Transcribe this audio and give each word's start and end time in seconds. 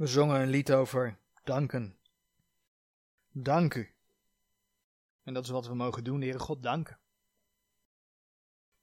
We 0.00 0.06
zongen 0.06 0.40
een 0.40 0.48
lied 0.48 0.72
over 0.72 1.18
danken. 1.44 1.98
Dank 3.32 3.74
u. 3.74 3.94
En 5.22 5.34
dat 5.34 5.44
is 5.44 5.50
wat 5.50 5.66
we 5.66 5.74
mogen 5.74 6.04
doen, 6.04 6.20
Heere 6.20 6.38
God, 6.38 6.62
danken. 6.62 6.98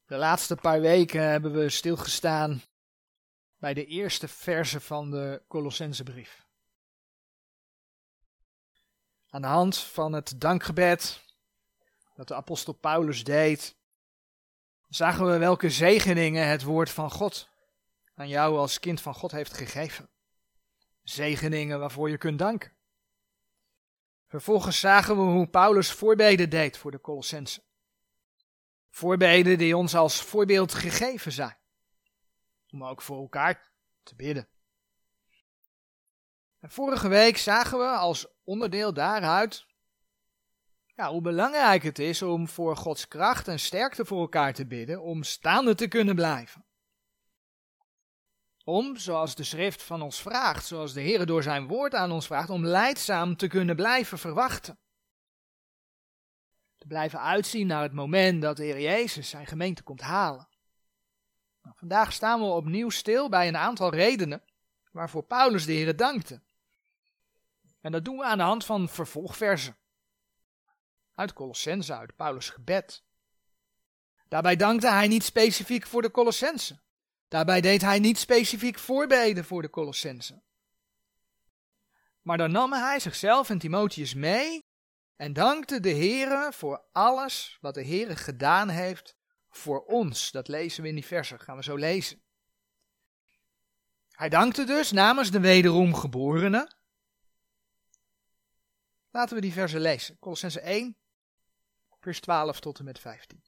De 0.05 0.15
laatste 0.15 0.55
paar 0.55 0.81
weken 0.81 1.21
hebben 1.21 1.53
we 1.53 1.69
stilgestaan 1.69 2.61
bij 3.57 3.73
de 3.73 3.85
eerste 3.85 4.27
verse 4.27 4.79
van 4.79 5.11
de 5.11 5.41
Colossensebrief. 5.47 6.45
Aan 9.29 9.41
de 9.41 9.47
hand 9.47 9.77
van 9.77 10.13
het 10.13 10.41
dankgebed 10.41 11.21
dat 12.15 12.27
de 12.27 12.35
apostel 12.35 12.73
Paulus 12.73 13.23
deed, 13.23 13.75
zagen 14.89 15.25
we 15.25 15.37
welke 15.37 15.69
zegeningen 15.69 16.47
het 16.47 16.63
woord 16.63 16.89
van 16.89 17.11
God 17.11 17.49
aan 18.15 18.27
jou 18.27 18.57
als 18.57 18.79
kind 18.79 19.01
van 19.01 19.13
God 19.13 19.31
heeft 19.31 19.53
gegeven. 19.53 20.09
Zegeningen 21.09 21.79
waarvoor 21.79 22.09
je 22.09 22.17
kunt 22.17 22.39
danken. 22.39 22.71
Vervolgens 24.27 24.79
zagen 24.79 25.15
we 25.15 25.21
hoe 25.21 25.47
Paulus 25.47 25.91
voorbeden 25.91 26.49
deed 26.49 26.77
voor 26.77 26.91
de 26.91 27.01
Colossensen. 27.01 27.63
Voorbeden 28.89 29.57
die 29.57 29.77
ons 29.77 29.95
als 29.95 30.21
voorbeeld 30.21 30.73
gegeven 30.73 31.31
zijn. 31.31 31.57
Om 32.71 32.83
ook 32.83 33.01
voor 33.01 33.17
elkaar 33.17 33.71
te 34.03 34.15
bidden. 34.15 34.47
En 36.59 36.71
vorige 36.71 37.07
week 37.07 37.37
zagen 37.37 37.77
we 37.77 37.85
als 37.85 38.27
onderdeel 38.43 38.93
daaruit 38.93 39.65
ja, 40.95 41.09
hoe 41.09 41.21
belangrijk 41.21 41.83
het 41.83 41.99
is 41.99 42.21
om 42.21 42.47
voor 42.47 42.77
Gods 42.77 43.07
kracht 43.07 43.47
en 43.47 43.59
sterkte 43.59 44.05
voor 44.05 44.19
elkaar 44.19 44.53
te 44.53 44.65
bidden, 44.65 45.01
om 45.01 45.23
staande 45.23 45.75
te 45.75 45.87
kunnen 45.87 46.15
blijven. 46.15 46.66
Om, 48.67 48.97
zoals 48.97 49.35
de 49.35 49.43
schrift 49.43 49.83
van 49.83 50.01
ons 50.01 50.21
vraagt, 50.21 50.65
zoals 50.65 50.93
de 50.93 51.01
Heer 51.01 51.25
door 51.25 51.43
zijn 51.43 51.67
woord 51.67 51.93
aan 51.93 52.11
ons 52.11 52.25
vraagt, 52.25 52.49
om 52.49 52.65
leidzaam 52.65 53.35
te 53.35 53.47
kunnen 53.47 53.75
blijven 53.75 54.17
verwachten. 54.17 54.79
Te 56.77 56.87
blijven 56.87 57.21
uitzien 57.21 57.67
naar 57.67 57.81
het 57.81 57.93
moment 57.93 58.41
dat 58.41 58.57
de 58.57 58.63
Heer 58.63 58.81
Jezus 58.81 59.29
zijn 59.29 59.45
gemeente 59.45 59.83
komt 59.83 60.01
halen. 60.01 60.47
Nou, 61.61 61.75
vandaag 61.77 62.13
staan 62.13 62.39
we 62.39 62.45
opnieuw 62.45 62.89
stil 62.89 63.29
bij 63.29 63.47
een 63.47 63.57
aantal 63.57 63.89
redenen 63.89 64.43
waarvoor 64.91 65.23
Paulus 65.23 65.65
de 65.65 65.73
Heer 65.73 65.95
dankte. 65.95 66.41
En 67.81 67.91
dat 67.91 68.05
doen 68.05 68.17
we 68.17 68.23
aan 68.23 68.37
de 68.37 68.43
hand 68.43 68.65
van 68.65 68.89
vervolgversen. 68.89 69.77
Uit 71.15 71.33
Colossense, 71.33 71.95
uit 71.95 72.15
Paulus' 72.15 72.49
gebed. 72.49 73.03
Daarbij 74.27 74.55
dankte 74.55 74.89
hij 74.89 75.07
niet 75.07 75.23
specifiek 75.23 75.85
voor 75.85 76.01
de 76.01 76.11
Colossense. 76.11 76.85
Daarbij 77.27 77.61
deed 77.61 77.81
hij 77.81 77.99
niet 77.99 78.17
specifiek 78.17 78.79
voorbeden 78.79 79.45
voor 79.45 79.61
de 79.61 79.69
Colossense. 79.69 80.41
Maar 82.21 82.37
dan 82.37 82.51
nam 82.51 82.73
hij 82.73 82.99
zichzelf 82.99 83.49
en 83.49 83.57
Timotheus 83.57 84.13
mee 84.13 84.65
en 85.15 85.33
dankte 85.33 85.79
de 85.79 85.89
Heere 85.89 86.51
voor 86.53 86.85
alles 86.91 87.57
wat 87.61 87.73
de 87.73 87.85
Heere 87.85 88.15
gedaan 88.15 88.69
heeft 88.69 89.15
voor 89.49 89.85
ons. 89.85 90.31
Dat 90.31 90.47
lezen 90.47 90.83
we 90.83 90.89
in 90.89 90.95
die 90.95 91.05
versen, 91.05 91.39
gaan 91.39 91.55
we 91.55 91.63
zo 91.63 91.75
lezen. 91.75 92.21
Hij 94.09 94.29
dankte 94.29 94.63
dus 94.63 94.91
namens 94.91 95.31
de 95.31 95.39
wederom 95.39 95.95
geborene. 95.95 96.71
Laten 99.11 99.35
we 99.35 99.41
die 99.41 99.53
versen 99.53 99.81
lezen. 99.81 100.19
Colossense 100.19 100.59
1, 100.59 100.97
vers 101.99 102.19
12 102.19 102.59
tot 102.59 102.79
en 102.79 102.85
met 102.85 102.99
15. 102.99 103.43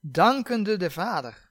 Dankende 0.00 0.76
de 0.76 0.90
Vader, 0.90 1.45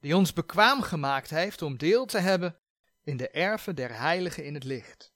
die 0.00 0.16
ons 0.16 0.32
bekwaam 0.32 0.82
gemaakt 0.82 1.30
heeft 1.30 1.62
om 1.62 1.76
deel 1.76 2.06
te 2.06 2.18
hebben 2.18 2.58
in 3.02 3.16
de 3.16 3.30
erven 3.30 3.76
der 3.76 3.98
heiligen 3.98 4.44
in 4.44 4.54
het 4.54 4.64
licht. 4.64 5.12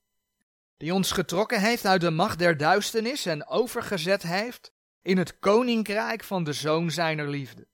Die 0.77 0.95
ons 0.95 1.12
getrokken 1.12 1.61
heeft 1.61 1.87
uit 1.87 2.00
de 2.00 2.11
macht 2.11 2.39
der 2.39 2.56
duisternis 2.56 3.27
en 3.27 3.47
overgezet 3.47 4.22
heeft 4.22 4.72
in 5.03 5.19
het 5.19 5.38
koninkrijk 5.38 6.25
van 6.25 6.44
de 6.44 6.53
Zoon 6.53 6.91
zijner 6.91 7.28
liefde. 7.28 7.69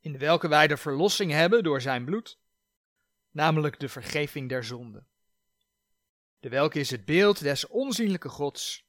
In 0.00 0.18
welke 0.18 0.48
wij 0.48 0.66
de 0.66 0.76
verlossing 0.76 1.32
hebben 1.32 1.62
door 1.62 1.80
zijn 1.80 2.04
bloed, 2.04 2.38
namelijk 3.30 3.80
de 3.80 3.88
vergeving 3.88 4.48
der 4.48 4.64
zonden. 4.64 5.06
De 6.40 6.48
welke 6.48 6.78
is 6.78 6.90
het 6.90 7.04
beeld 7.04 7.42
des 7.42 7.66
onzienlijke 7.66 8.28
Gods, 8.28 8.86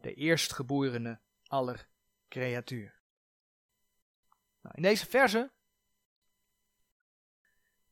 de 0.00 0.14
eerstgeborene 0.14 1.20
aller 1.46 1.88
creatuur. 2.28 2.94
Nou, 4.60 4.74
in 4.76 4.82
deze 4.82 5.06
verse 5.06 5.50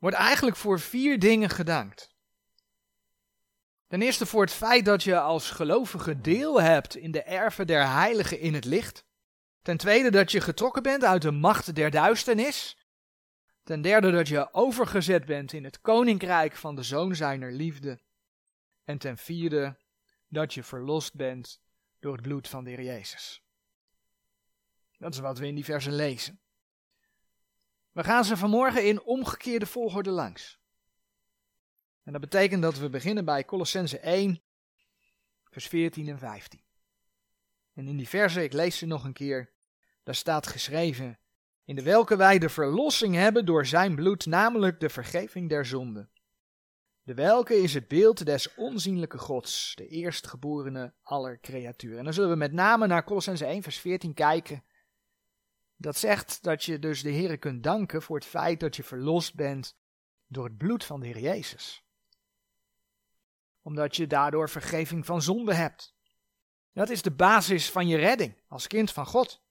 wordt 0.02 0.16
eigenlijk 0.16 0.56
voor 0.56 0.80
vier 0.80 1.18
dingen 1.18 1.50
gedankt. 1.50 2.14
Ten 3.86 4.02
eerste 4.02 4.26
voor 4.26 4.42
het 4.42 4.52
feit 4.52 4.84
dat 4.84 5.02
je 5.02 5.20
als 5.20 5.50
gelovige 5.50 6.20
deel 6.20 6.60
hebt 6.60 6.96
in 6.96 7.10
de 7.10 7.22
erven 7.22 7.66
der 7.66 7.88
heiligen 7.88 8.38
in 8.40 8.54
het 8.54 8.64
licht. 8.64 9.04
Ten 9.62 9.76
tweede 9.76 10.10
dat 10.10 10.32
je 10.32 10.40
getrokken 10.40 10.82
bent 10.82 11.04
uit 11.04 11.22
de 11.22 11.30
macht 11.30 11.74
der 11.74 11.90
duisternis. 11.90 12.76
Ten 13.62 13.82
derde 13.82 14.10
dat 14.10 14.28
je 14.28 14.54
overgezet 14.54 15.24
bent 15.24 15.52
in 15.52 15.64
het 15.64 15.80
koninkrijk 15.80 16.56
van 16.56 16.74
de 16.74 16.82
zoon 16.82 17.14
zijner 17.14 17.52
liefde. 17.52 18.00
En 18.84 18.98
ten 18.98 19.18
vierde 19.18 19.76
dat 20.28 20.54
je 20.54 20.62
verlost 20.62 21.14
bent 21.14 21.60
door 22.00 22.12
het 22.12 22.22
bloed 22.22 22.48
van 22.48 22.64
de 22.64 22.70
Heer 22.70 22.82
Jezus. 22.82 23.42
Dat 24.98 25.14
is 25.14 25.20
wat 25.20 25.38
we 25.38 25.46
in 25.46 25.54
die 25.54 25.64
versen 25.64 25.94
lezen. 25.94 26.41
We 27.92 28.04
gaan 28.04 28.24
ze 28.24 28.36
vanmorgen 28.36 28.86
in 28.86 29.02
omgekeerde 29.02 29.66
volgorde 29.66 30.10
langs. 30.10 30.60
En 32.02 32.12
dat 32.12 32.20
betekent 32.20 32.62
dat 32.62 32.78
we 32.78 32.88
beginnen 32.88 33.24
bij 33.24 33.44
Colossense 33.44 33.98
1, 33.98 34.42
vers 35.50 35.66
14 35.66 36.08
en 36.08 36.18
15. 36.18 36.60
En 37.74 37.88
in 37.88 37.96
die 37.96 38.08
versen, 38.08 38.42
ik 38.42 38.52
lees 38.52 38.78
ze 38.78 38.86
nog 38.86 39.04
een 39.04 39.12
keer, 39.12 39.50
daar 40.02 40.14
staat 40.14 40.46
geschreven, 40.46 41.18
in 41.64 41.74
de 41.74 41.82
welke 41.82 42.16
wij 42.16 42.38
de 42.38 42.48
verlossing 42.48 43.14
hebben 43.14 43.46
door 43.46 43.66
zijn 43.66 43.94
bloed, 43.94 44.26
namelijk 44.26 44.80
de 44.80 44.88
vergeving 44.88 45.48
der 45.48 45.66
zonden. 45.66 46.10
De 47.02 47.14
welke 47.14 47.54
is 47.54 47.74
het 47.74 47.88
beeld 47.88 48.24
des 48.24 48.54
onzienlijke 48.54 49.18
Gods, 49.18 49.74
de 49.74 49.88
eerstgeborene 49.88 50.92
aller 51.02 51.40
creaturen. 51.40 51.98
En 51.98 52.04
dan 52.04 52.12
zullen 52.12 52.30
we 52.30 52.36
met 52.36 52.52
name 52.52 52.86
naar 52.86 53.04
Colossense 53.04 53.44
1, 53.44 53.62
vers 53.62 53.78
14 53.78 54.14
kijken. 54.14 54.64
Dat 55.82 55.96
zegt 55.96 56.42
dat 56.42 56.64
je 56.64 56.78
dus 56.78 57.02
de 57.02 57.10
Heer 57.10 57.38
kunt 57.38 57.62
danken 57.62 58.02
voor 58.02 58.16
het 58.16 58.24
feit 58.24 58.60
dat 58.60 58.76
je 58.76 58.82
verlost 58.82 59.34
bent 59.34 59.76
door 60.26 60.44
het 60.44 60.58
bloed 60.58 60.84
van 60.84 61.00
de 61.00 61.06
Heer 61.06 61.18
Jezus. 61.18 61.84
Omdat 63.62 63.96
je 63.96 64.06
daardoor 64.06 64.48
vergeving 64.48 65.06
van 65.06 65.22
zonde 65.22 65.54
hebt. 65.54 65.94
Dat 66.72 66.90
is 66.90 67.02
de 67.02 67.10
basis 67.10 67.70
van 67.70 67.88
je 67.88 67.96
redding 67.96 68.42
als 68.48 68.66
kind 68.66 68.90
van 68.90 69.06
God. 69.06 69.42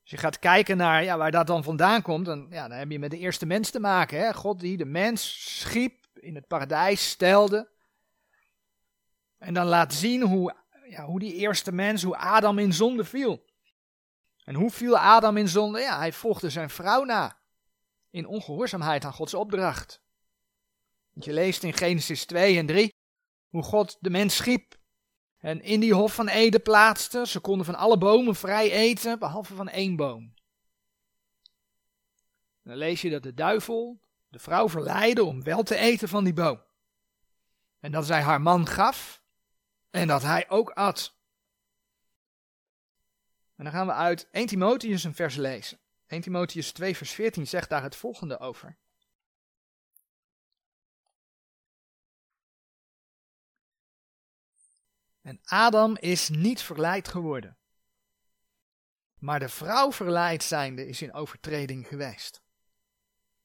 Als 0.00 0.10
je 0.10 0.16
gaat 0.16 0.38
kijken 0.38 0.76
naar 0.76 1.04
ja, 1.04 1.16
waar 1.16 1.30
dat 1.30 1.46
dan 1.46 1.64
vandaan 1.64 2.02
komt, 2.02 2.26
dan, 2.26 2.46
ja, 2.50 2.68
dan 2.68 2.78
heb 2.78 2.90
je 2.90 2.98
met 2.98 3.10
de 3.10 3.18
eerste 3.18 3.46
mens 3.46 3.70
te 3.70 3.80
maken. 3.80 4.18
Hè? 4.18 4.34
God 4.34 4.60
die 4.60 4.76
de 4.76 4.84
mens 4.84 5.50
schiep, 5.60 6.06
in 6.14 6.34
het 6.34 6.46
paradijs 6.46 7.08
stelde. 7.08 7.70
En 9.38 9.54
dan 9.54 9.66
laat 9.66 9.94
zien 9.94 10.22
hoe, 10.22 10.54
ja, 10.88 11.04
hoe 11.04 11.18
die 11.18 11.34
eerste 11.34 11.72
mens, 11.72 12.02
hoe 12.02 12.16
Adam 12.16 12.58
in 12.58 12.72
zonde 12.72 13.04
viel. 13.04 13.50
En 14.44 14.54
hoe 14.54 14.70
viel 14.70 14.98
Adam 14.98 15.36
in 15.36 15.48
zonde? 15.48 15.80
Ja, 15.80 15.98
hij 15.98 16.12
volgde 16.12 16.50
zijn 16.50 16.70
vrouw 16.70 17.04
na. 17.04 17.38
In 18.10 18.26
ongehoorzaamheid 18.26 19.04
aan 19.04 19.12
Gods 19.12 19.34
opdracht. 19.34 20.00
Je 21.12 21.32
leest 21.32 21.62
in 21.62 21.72
Genesis 21.72 22.24
2 22.24 22.58
en 22.58 22.66
3 22.66 22.94
hoe 23.48 23.62
God 23.62 23.96
de 24.00 24.10
mens 24.10 24.36
schiep. 24.36 24.76
En 25.38 25.62
in 25.62 25.80
die 25.80 25.94
hof 25.94 26.14
van 26.14 26.28
Eden 26.28 26.62
plaatste. 26.62 27.26
Ze 27.26 27.40
konden 27.40 27.66
van 27.66 27.74
alle 27.74 27.98
bomen 27.98 28.34
vrij 28.34 28.70
eten, 28.70 29.18
behalve 29.18 29.54
van 29.54 29.68
één 29.68 29.96
boom. 29.96 30.34
Dan 32.62 32.76
lees 32.76 33.02
je 33.02 33.10
dat 33.10 33.22
de 33.22 33.34
duivel 33.34 34.00
de 34.28 34.38
vrouw 34.38 34.68
verleidde 34.68 35.24
om 35.24 35.42
wel 35.42 35.62
te 35.62 35.76
eten 35.76 36.08
van 36.08 36.24
die 36.24 36.32
boom. 36.32 36.62
En 37.80 37.92
dat 37.92 38.06
zij 38.06 38.22
haar 38.22 38.40
man 38.40 38.66
gaf 38.66 39.22
en 39.90 40.06
dat 40.08 40.22
hij 40.22 40.48
ook 40.48 40.70
at. 40.70 41.16
En 43.62 43.70
dan 43.70 43.76
gaan 43.76 43.86
we 43.86 43.92
uit 43.92 44.28
1 44.30 44.46
Timotheus 44.46 45.04
een 45.04 45.14
vers 45.14 45.36
lezen. 45.36 45.78
1 46.06 46.20
Timotheus 46.20 46.72
2 46.72 46.96
vers 46.96 47.10
14 47.10 47.46
zegt 47.46 47.68
daar 47.68 47.82
het 47.82 47.96
volgende 47.96 48.38
over. 48.38 48.76
En 55.20 55.40
Adam 55.44 55.96
is 55.96 56.28
niet 56.28 56.62
verleid 56.62 57.08
geworden. 57.08 57.56
Maar 59.18 59.38
de 59.38 59.48
vrouw 59.48 59.92
verleid 59.92 60.42
zijnde 60.42 60.86
is 60.86 61.02
in 61.02 61.12
overtreding 61.12 61.86
geweest. 61.86 62.42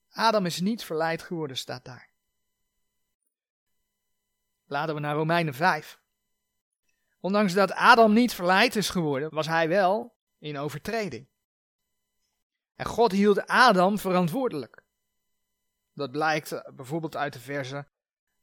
Adam 0.10 0.46
is 0.46 0.60
niet 0.60 0.84
verleid 0.84 1.22
geworden, 1.22 1.58
staat 1.58 1.86
daar. 1.86 2.10
Laten 4.66 4.96
we 4.96 5.02
naar 5.02 5.16
Romeinen 5.16 5.54
5. 5.54 6.00
Ondanks 7.28 7.54
dat 7.54 7.74
Adam 7.74 8.14
niet 8.14 8.34
verleid 8.34 8.76
is 8.76 8.90
geworden, 8.90 9.30
was 9.34 9.48
hij 9.48 9.68
wel 9.68 10.16
in 10.40 10.58
overtreding. 10.58 11.28
En 12.76 12.86
God 12.86 13.12
hield 13.12 13.48
Adam 13.48 14.00
verantwoordelijk. 14.00 14.84
Dat 15.94 16.12
blijkt 16.12 16.52
eh, 16.52 16.60
bijvoorbeeld 16.76 17.16
uit 17.16 17.34
de 17.34 17.40
verse, 17.40 17.88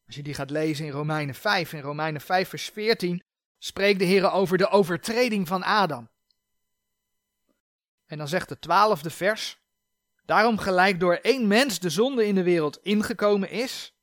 als 0.06 0.14
je 0.14 0.22
die 0.22 0.34
gaat 0.34 0.50
lezen 0.50 0.84
in 0.86 0.90
Romeinen 0.90 1.34
5. 1.34 1.72
In 1.72 1.80
Romeinen 1.80 2.20
5 2.20 2.48
vers 2.48 2.68
14 2.68 3.22
spreekt 3.58 3.98
de 3.98 4.04
Heer 4.04 4.30
over 4.30 4.58
de 4.58 4.68
overtreding 4.68 5.48
van 5.48 5.62
Adam. 5.62 6.10
En 8.06 8.18
dan 8.18 8.28
zegt 8.28 8.48
de 8.48 8.58
twaalfde 8.58 9.10
vers, 9.10 9.60
daarom 10.24 10.58
gelijk 10.58 11.00
door 11.00 11.14
één 11.14 11.46
mens 11.46 11.78
de 11.78 11.90
zonde 11.90 12.26
in 12.26 12.34
de 12.34 12.42
wereld 12.42 12.78
ingekomen 12.82 13.50
is, 13.50 13.93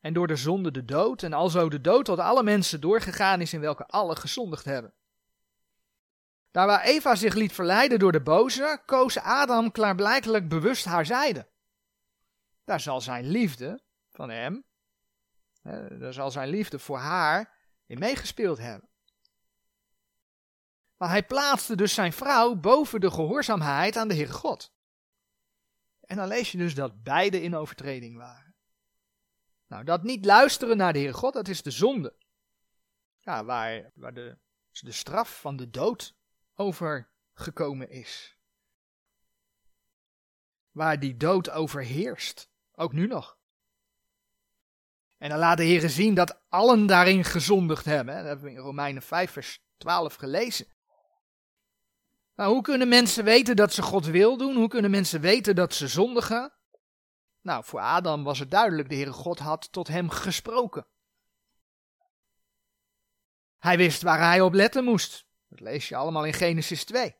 en 0.00 0.12
door 0.12 0.26
de 0.26 0.36
zonde 0.36 0.70
de 0.70 0.84
dood, 0.84 1.22
en 1.22 1.32
alzo 1.32 1.68
de 1.68 1.80
dood 1.80 2.04
tot 2.04 2.18
alle 2.18 2.42
mensen 2.42 2.80
doorgegaan 2.80 3.40
is 3.40 3.52
in 3.52 3.60
welke 3.60 3.86
alle 3.86 4.16
gezondigd 4.16 4.64
hebben. 4.64 4.92
Daar 6.50 6.66
waar 6.66 6.82
Eva 6.84 7.14
zich 7.14 7.34
liet 7.34 7.52
verleiden 7.52 7.98
door 7.98 8.12
de 8.12 8.22
boze, 8.22 8.82
koos 8.86 9.18
Adam 9.18 9.70
klaarblijkelijk 9.70 10.48
bewust 10.48 10.84
haar 10.84 11.06
zijde. 11.06 11.48
Daar 12.64 12.80
zal 12.80 13.00
zijn 13.00 13.26
liefde 13.26 13.80
van 14.10 14.30
hem, 14.30 14.64
daar 15.98 16.12
zal 16.12 16.30
zijn 16.30 16.48
liefde 16.48 16.78
voor 16.78 16.98
haar 16.98 17.56
in 17.86 17.98
meegespeeld 17.98 18.58
hebben. 18.58 18.88
Maar 20.96 21.08
hij 21.08 21.22
plaatste 21.22 21.76
dus 21.76 21.94
zijn 21.94 22.12
vrouw 22.12 22.54
boven 22.54 23.00
de 23.00 23.10
gehoorzaamheid 23.10 23.96
aan 23.96 24.08
de 24.08 24.14
Heere 24.14 24.32
God. 24.32 24.72
En 26.00 26.16
dan 26.16 26.28
lees 26.28 26.52
je 26.52 26.58
dus 26.58 26.74
dat 26.74 27.02
beide 27.02 27.42
in 27.42 27.56
overtreding 27.56 28.16
waren. 28.16 28.47
Nou, 29.68 29.84
dat 29.84 30.02
niet 30.02 30.24
luisteren 30.24 30.76
naar 30.76 30.92
de 30.92 30.98
Heere 30.98 31.14
God, 31.14 31.32
dat 31.32 31.48
is 31.48 31.62
de 31.62 31.70
zonde. 31.70 32.14
Ja, 33.18 33.44
waar, 33.44 33.90
waar 33.94 34.14
de, 34.14 34.38
de 34.70 34.92
straf 34.92 35.40
van 35.40 35.56
de 35.56 35.70
dood 35.70 36.14
over 36.54 37.10
gekomen 37.34 37.90
is. 37.90 38.36
Waar 40.70 41.00
die 41.00 41.16
dood 41.16 41.50
overheerst, 41.50 42.50
ook 42.72 42.92
nu 42.92 43.06
nog. 43.06 43.38
En 45.16 45.28
dan 45.28 45.38
laat 45.38 45.56
de 45.56 45.64
Heer 45.64 45.90
zien 45.90 46.14
dat 46.14 46.40
allen 46.48 46.86
daarin 46.86 47.24
gezondigd 47.24 47.84
hebben. 47.84 48.14
Dat 48.14 48.24
hebben 48.24 48.44
we 48.44 48.50
in 48.50 48.56
Romeinen 48.56 49.02
5, 49.02 49.30
vers 49.30 49.62
12 49.76 50.14
gelezen. 50.14 50.66
Nou, 52.34 52.52
hoe 52.52 52.62
kunnen 52.62 52.88
mensen 52.88 53.24
weten 53.24 53.56
dat 53.56 53.72
ze 53.72 53.82
God 53.82 54.06
wil 54.06 54.36
doen? 54.36 54.56
Hoe 54.56 54.68
kunnen 54.68 54.90
mensen 54.90 55.20
weten 55.20 55.54
dat 55.54 55.74
ze 55.74 55.88
zondigen? 55.88 56.57
Nou, 57.40 57.64
voor 57.64 57.80
Adam 57.80 58.24
was 58.24 58.38
het 58.38 58.50
duidelijk, 58.50 58.88
de 58.88 58.94
Heere 58.94 59.12
God 59.12 59.38
had 59.38 59.72
tot 59.72 59.88
hem 59.88 60.10
gesproken. 60.10 60.86
Hij 63.58 63.76
wist 63.76 64.02
waar 64.02 64.18
hij 64.18 64.40
op 64.40 64.52
letten 64.52 64.84
moest. 64.84 65.26
Dat 65.48 65.60
lees 65.60 65.88
je 65.88 65.96
allemaal 65.96 66.24
in 66.24 66.32
Genesis 66.32 66.84
2. 66.84 67.16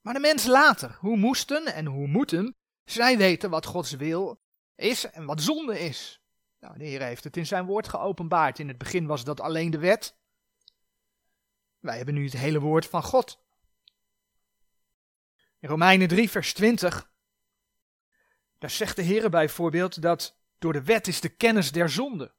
Maar 0.00 0.14
de 0.14 0.20
mens 0.20 0.46
later, 0.46 0.96
hoe 1.00 1.16
moesten 1.16 1.66
en 1.66 1.86
hoe 1.86 2.06
moeten 2.06 2.56
zij 2.84 3.18
weten 3.18 3.50
wat 3.50 3.66
Gods 3.66 3.90
wil 3.90 4.40
is 4.74 5.10
en 5.10 5.24
wat 5.24 5.42
zonde 5.42 5.80
is? 5.80 6.20
Nou, 6.60 6.78
de 6.78 6.84
Heer 6.84 7.02
heeft 7.02 7.24
het 7.24 7.36
in 7.36 7.46
zijn 7.46 7.66
woord 7.66 7.88
geopenbaard. 7.88 8.58
In 8.58 8.68
het 8.68 8.78
begin 8.78 9.06
was 9.06 9.24
dat 9.24 9.40
alleen 9.40 9.70
de 9.70 9.78
wet. 9.78 10.16
Wij 11.78 11.96
hebben 11.96 12.14
nu 12.14 12.24
het 12.24 12.36
hele 12.36 12.60
woord 12.60 12.86
van 12.86 13.02
God. 13.02 13.44
In 15.58 15.68
Romeinen 15.68 16.08
3, 16.08 16.30
vers 16.30 16.54
20, 16.54 17.10
daar 18.60 18.70
zegt 18.70 18.96
de 18.96 19.02
Heer 19.02 19.30
bijvoorbeeld 19.30 20.02
dat 20.02 20.36
door 20.58 20.72
de 20.72 20.82
wet 20.82 21.06
is 21.06 21.20
de 21.20 21.28
kennis 21.28 21.72
der 21.72 21.88
zonde. 21.88 22.32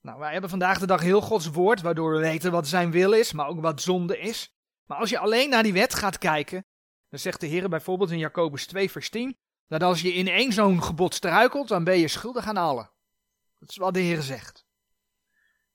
Nou, 0.00 0.18
wij 0.18 0.32
hebben 0.32 0.50
vandaag 0.50 0.78
de 0.78 0.86
dag 0.86 1.00
heel 1.00 1.20
Gods 1.20 1.50
woord, 1.50 1.80
waardoor 1.80 2.12
we 2.12 2.18
weten 2.18 2.52
wat 2.52 2.68
zijn 2.68 2.90
wil 2.90 3.12
is, 3.12 3.32
maar 3.32 3.46
ook 3.46 3.60
wat 3.60 3.82
zonde 3.82 4.18
is. 4.18 4.54
Maar 4.86 4.98
als 4.98 5.10
je 5.10 5.18
alleen 5.18 5.50
naar 5.50 5.62
die 5.62 5.72
wet 5.72 5.94
gaat 5.94 6.18
kijken, 6.18 6.64
dan 7.08 7.18
zegt 7.18 7.40
de 7.40 7.46
Heer 7.46 7.68
bijvoorbeeld 7.68 8.10
in 8.10 8.18
Jacobus 8.18 8.66
2, 8.66 8.90
vers 8.90 9.10
10, 9.10 9.36
dat 9.68 9.82
als 9.82 10.00
je 10.00 10.12
in 10.12 10.28
één 10.28 10.52
zo'n 10.52 10.82
gebod 10.82 11.14
struikelt, 11.14 11.68
dan 11.68 11.84
ben 11.84 11.98
je 11.98 12.08
schuldig 12.08 12.46
aan 12.46 12.56
alle. 12.56 12.90
Dat 13.58 13.68
is 13.68 13.76
wat 13.76 13.94
de 13.94 14.00
Heer 14.00 14.22
zegt. 14.22 14.66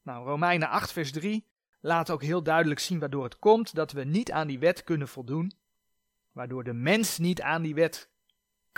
Nou, 0.01 0.25
Romeinen 0.25 0.69
8, 0.69 0.91
vers 0.91 1.11
3 1.11 1.47
laat 1.79 2.09
ook 2.09 2.21
heel 2.21 2.43
duidelijk 2.43 2.79
zien 2.79 2.99
waardoor 2.99 3.23
het 3.23 3.39
komt 3.39 3.75
dat 3.75 3.91
we 3.91 4.03
niet 4.03 4.31
aan 4.31 4.47
die 4.47 4.59
wet 4.59 4.83
kunnen 4.83 5.07
voldoen, 5.07 5.53
waardoor 6.31 6.63
de 6.63 6.73
mens 6.73 7.17
niet 7.17 7.41
aan 7.41 7.61
die 7.61 7.75
wet 7.75 8.09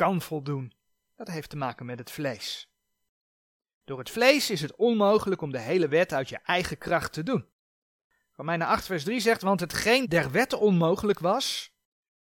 kan 0.01 0.21
voldoen. 0.21 0.73
Dat 1.15 1.27
heeft 1.27 1.49
te 1.49 1.57
maken 1.57 1.85
met 1.85 1.99
het 1.99 2.11
vlees. 2.11 2.69
Door 3.83 3.99
het 3.99 4.09
vlees 4.09 4.49
is 4.49 4.61
het 4.61 4.75
onmogelijk 4.75 5.41
om 5.41 5.51
de 5.51 5.59
hele 5.59 5.87
wet 5.87 6.13
uit 6.13 6.29
je 6.29 6.37
eigen 6.37 6.77
kracht 6.77 7.13
te 7.13 7.23
doen. 7.23 7.45
Romeinen 8.31 8.67
8 8.67 8.85
vers 8.85 9.03
3 9.03 9.19
zegt, 9.19 9.41
want 9.41 9.59
hetgeen 9.59 10.05
der 10.05 10.31
wet 10.31 10.53
onmogelijk 10.53 11.19
was, 11.19 11.73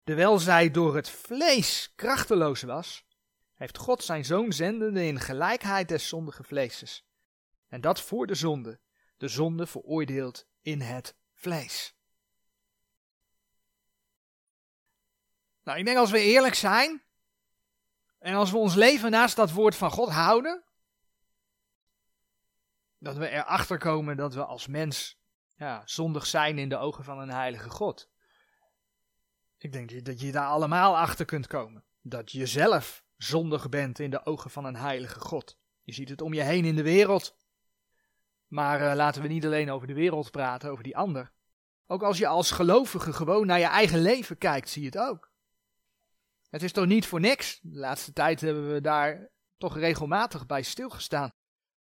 terwijl 0.05 0.39
zij 0.39 0.71
door 0.71 0.97
het 0.97 1.11
vlees 1.11 1.93
krachteloos 1.97 2.63
was, 2.63 3.07
heeft 3.55 3.79
God 3.79 4.05
zijn 4.05 4.25
zoon 4.25 4.53
zendende 4.53 5.07
in 5.07 5.21
gelijkheid 5.21 5.89
des 5.89 6.09
zondige 6.09 6.45
vleeses. 6.45 7.07
En 7.69 7.81
dat 7.81 8.01
voor 8.01 8.27
de 8.27 8.35
zonde, 8.35 8.81
de 9.17 9.29
zonde 9.29 9.67
veroordeeld 9.67 10.47
in 10.63 10.81
het 10.81 11.17
vlees. 11.33 11.95
Nou, 15.65 15.79
ik 15.79 15.85
denk 15.85 15.99
als 15.99 16.11
we 16.11 16.21
eerlijk 16.21 16.55
zijn, 16.55 17.03
en 18.21 18.35
als 18.35 18.51
we 18.51 18.57
ons 18.57 18.75
leven 18.75 19.11
naast 19.11 19.37
dat 19.37 19.53
woord 19.53 19.77
van 19.77 19.91
God 19.91 20.09
houden, 20.09 20.65
dat 22.99 23.17
we 23.17 23.29
erachter 23.29 23.79
komen 23.79 24.17
dat 24.17 24.35
we 24.35 24.45
als 24.45 24.67
mens 24.67 25.19
ja, 25.57 25.83
zondig 25.85 26.27
zijn 26.27 26.59
in 26.59 26.69
de 26.69 26.77
ogen 26.77 27.05
van 27.05 27.19
een 27.19 27.31
heilige 27.31 27.71
God. 27.71 28.11
Ik 29.59 29.73
denk 29.73 30.05
dat 30.05 30.21
je 30.21 30.33
daar 30.33 30.47
allemaal 30.47 30.99
achter 30.99 31.25
kunt 31.25 31.47
komen. 31.47 31.85
Dat 32.03 32.33
je 32.33 32.47
zelf 32.47 33.05
zondig 33.17 33.69
bent 33.69 33.99
in 33.99 34.11
de 34.11 34.25
ogen 34.25 34.51
van 34.51 34.65
een 34.65 34.77
heilige 34.77 35.21
God. 35.21 35.59
Je 35.83 35.93
ziet 35.93 36.09
het 36.09 36.21
om 36.21 36.35
je 36.35 36.43
heen 36.43 36.65
in 36.65 36.77
de 36.77 36.83
wereld. 36.83 37.37
Maar 38.47 38.81
uh, 38.81 38.95
laten 38.95 39.23
we 39.23 39.29
niet 39.29 39.45
alleen 39.45 39.71
over 39.71 39.87
de 39.87 39.95
wereld 39.95 40.31
praten, 40.31 40.71
over 40.71 40.85
die 40.85 40.97
ander. 40.97 41.33
Ook 41.87 42.03
als 42.03 42.19
je 42.19 42.27
als 42.27 42.51
gelovige 42.51 43.13
gewoon 43.13 43.47
naar 43.47 43.59
je 43.59 43.65
eigen 43.65 43.99
leven 43.99 44.39
kijkt, 44.39 44.69
zie 44.69 44.83
je 44.83 44.89
het 44.89 44.99
ook. 44.99 45.30
Het 46.51 46.63
is 46.63 46.73
toch 46.73 46.87
niet 46.87 47.07
voor 47.07 47.21
niks. 47.21 47.59
De 47.63 47.79
laatste 47.79 48.13
tijd 48.13 48.41
hebben 48.41 48.73
we 48.73 48.81
daar 48.81 49.31
toch 49.59 49.77
regelmatig 49.77 50.47
bij 50.47 50.63
stilgestaan 50.63 51.31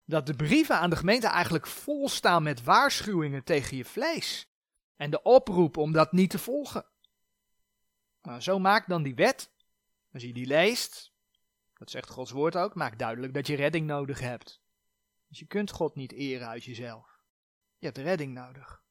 dat 0.06 0.26
de 0.26 0.36
brieven 0.36 0.78
aan 0.78 0.90
de 0.90 0.96
gemeente 0.96 1.28
eigenlijk 1.28 1.68
vol 1.68 2.10
staan 2.10 2.44
met 2.44 2.64
waarschuwingen 2.64 3.44
tegen 3.44 3.78
je 3.78 3.86
vlees. 3.86 4.48
En 4.96 5.10
de 5.10 5.22
oproep 5.22 5.78
om 5.78 5.92
dat 5.92 6.12
niet 6.12 6.30
te 6.30 6.40
volgen. 6.40 6.86
Nou, 8.22 8.42
zo 8.42 8.60
maakt 8.60 8.90
dan 8.90 9.04
die 9.04 9.16
wet, 9.16 9.52
als 10.14 10.24
je 10.24 10.34
die 10.34 10.46
leest, 10.46 11.14
dat 11.74 11.92
zegt 11.92 12.10
Gods 12.10 12.32
woord 12.32 12.56
ook, 12.56 12.76
maakt 12.76 13.00
duidelijk 13.00 13.34
dat 13.34 13.48
je 13.48 13.56
redding 13.56 13.88
nodig 13.88 14.20
hebt. 14.20 14.62
Dus 15.28 15.40
je 15.40 15.46
kunt 15.46 15.72
God 15.72 15.96
niet 15.96 16.12
eren 16.12 16.48
uit 16.48 16.64
jezelf. 16.64 17.20
Je 17.78 17.86
hebt 17.86 17.98
redding 17.98 18.34
nodig. 18.34 18.84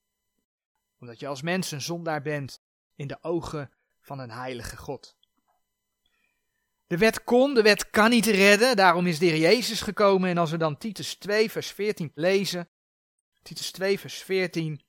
Omdat 0.99 1.21
je 1.21 1.26
als 1.26 1.43
mens 1.43 1.71
een 1.71 1.81
zondaar 1.81 2.23
bent 2.23 2.62
in 2.95 3.07
de 3.07 3.23
ogen 3.23 3.73
van 4.00 4.19
een 4.19 4.31
heilige 4.31 4.76
God. 4.76 5.17
De 6.92 6.99
wet 6.99 7.25
kon, 7.25 7.54
de 7.54 7.62
wet 7.62 7.90
kan 7.90 8.11
niet 8.11 8.26
redden, 8.26 8.76
daarom 8.76 9.06
is 9.06 9.18
de 9.18 9.26
Heer 9.26 9.38
Jezus 9.38 9.80
gekomen. 9.80 10.30
En 10.30 10.38
als 10.38 10.50
we 10.50 10.56
dan 10.56 10.76
Titus 10.78 11.14
2, 11.14 11.50
vers 11.50 11.70
14 11.70 12.12
lezen, 12.14 12.68
Titus 13.42 13.70
2, 13.70 13.99
vers 13.99 14.22
14, 14.22 14.80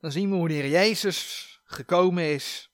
dan 0.00 0.12
zien 0.12 0.30
we 0.30 0.36
hoe 0.36 0.48
de 0.48 0.54
Heer 0.54 0.68
Jezus 0.68 1.60
gekomen 1.64 2.24
is 2.24 2.70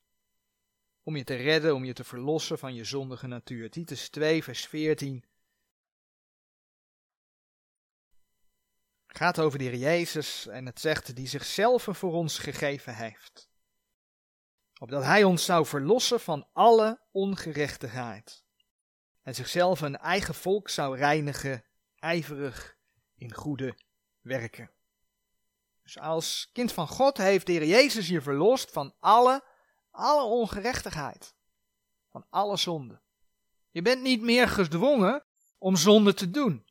om 1.02 1.16
je 1.16 1.24
te 1.24 1.34
redden, 1.34 1.74
om 1.74 1.84
je 1.84 1.92
te 1.92 2.04
verlossen 2.04 2.58
van 2.58 2.74
je 2.74 2.84
zondige 2.84 3.26
natuur. 3.26 3.70
Titus 3.70 4.08
2, 4.08 4.42
vers 4.42 4.66
14. 4.66 5.24
gaat 9.06 9.40
over 9.40 9.58
de 9.58 9.64
Heer 9.64 9.76
Jezus 9.76 10.46
en 10.46 10.66
het 10.66 10.80
zegt 10.80 11.16
die 11.16 11.28
zichzelf 11.28 11.88
voor 11.90 12.12
ons 12.12 12.38
gegeven 12.38 12.94
heeft 12.94 13.54
opdat 14.78 15.04
hij 15.04 15.24
ons 15.24 15.44
zou 15.44 15.66
verlossen 15.66 16.20
van 16.20 16.48
alle 16.52 17.00
ongerechtigheid 17.10 18.44
en 19.22 19.34
zichzelf 19.34 19.80
een 19.80 19.96
eigen 19.96 20.34
volk 20.34 20.68
zou 20.68 20.96
reinigen, 20.96 21.64
ijverig 21.98 22.76
in 23.16 23.34
goede 23.34 23.78
werken. 24.20 24.70
Dus 25.82 25.98
als 25.98 26.50
kind 26.52 26.72
van 26.72 26.88
God 26.88 27.16
heeft 27.16 27.46
de 27.46 27.52
Heer 27.52 27.66
Jezus 27.66 28.08
je 28.08 28.20
verlost 28.20 28.70
van 28.70 28.94
alle, 28.98 29.44
alle 29.90 30.22
ongerechtigheid, 30.22 31.34
van 32.08 32.26
alle 32.30 32.56
zonde. 32.56 33.00
Je 33.70 33.82
bent 33.82 34.02
niet 34.02 34.20
meer 34.20 34.48
gedwongen 34.48 35.24
om 35.58 35.76
zonde 35.76 36.14
te 36.14 36.30
doen. 36.30 36.66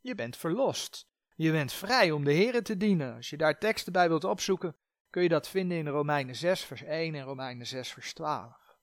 Je 0.00 0.14
bent 0.14 0.36
verlost. 0.36 1.06
Je 1.34 1.50
bent 1.50 1.72
vrij 1.72 2.10
om 2.10 2.24
de 2.24 2.32
Heer 2.32 2.62
te 2.62 2.76
dienen. 2.76 3.14
Als 3.14 3.30
je 3.30 3.36
daar 3.36 3.58
teksten 3.58 3.92
bij 3.92 4.08
wilt 4.08 4.24
opzoeken, 4.24 4.76
kun 5.12 5.22
je 5.22 5.28
dat 5.28 5.48
vinden 5.48 5.78
in 5.78 5.88
Romeinen 5.88 6.36
6 6.36 6.64
vers 6.64 6.82
1 6.82 7.14
en 7.14 7.24
Romeinen 7.24 7.66
6 7.66 7.92
vers 7.92 8.12
12. 8.12 8.76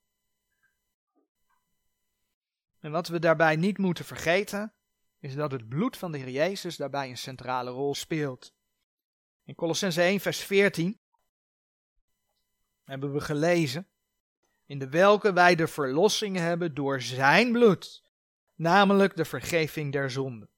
En 2.79 2.91
wat 2.91 3.07
we 3.07 3.19
daarbij 3.19 3.55
niet 3.55 3.77
moeten 3.77 4.05
vergeten, 4.05 4.73
is 5.19 5.35
dat 5.35 5.51
het 5.51 5.69
bloed 5.69 5.97
van 5.97 6.11
de 6.11 6.17
Heer 6.17 6.29
Jezus 6.29 6.77
daarbij 6.77 7.09
een 7.09 7.17
centrale 7.17 7.69
rol 7.69 7.95
speelt. 7.95 8.53
In 9.43 9.55
Colossense 9.55 10.01
1 10.01 10.19
vers 10.19 10.39
14 10.39 10.99
hebben 12.83 13.13
we 13.13 13.21
gelezen, 13.21 13.87
in 14.65 14.79
de 14.79 14.89
welke 14.89 15.33
wij 15.33 15.55
de 15.55 15.67
verlossing 15.67 16.37
hebben 16.37 16.73
door 16.73 17.01
zijn 17.01 17.51
bloed, 17.51 18.03
namelijk 18.55 19.15
de 19.15 19.25
vergeving 19.25 19.91
der 19.91 20.11
zonden. 20.11 20.49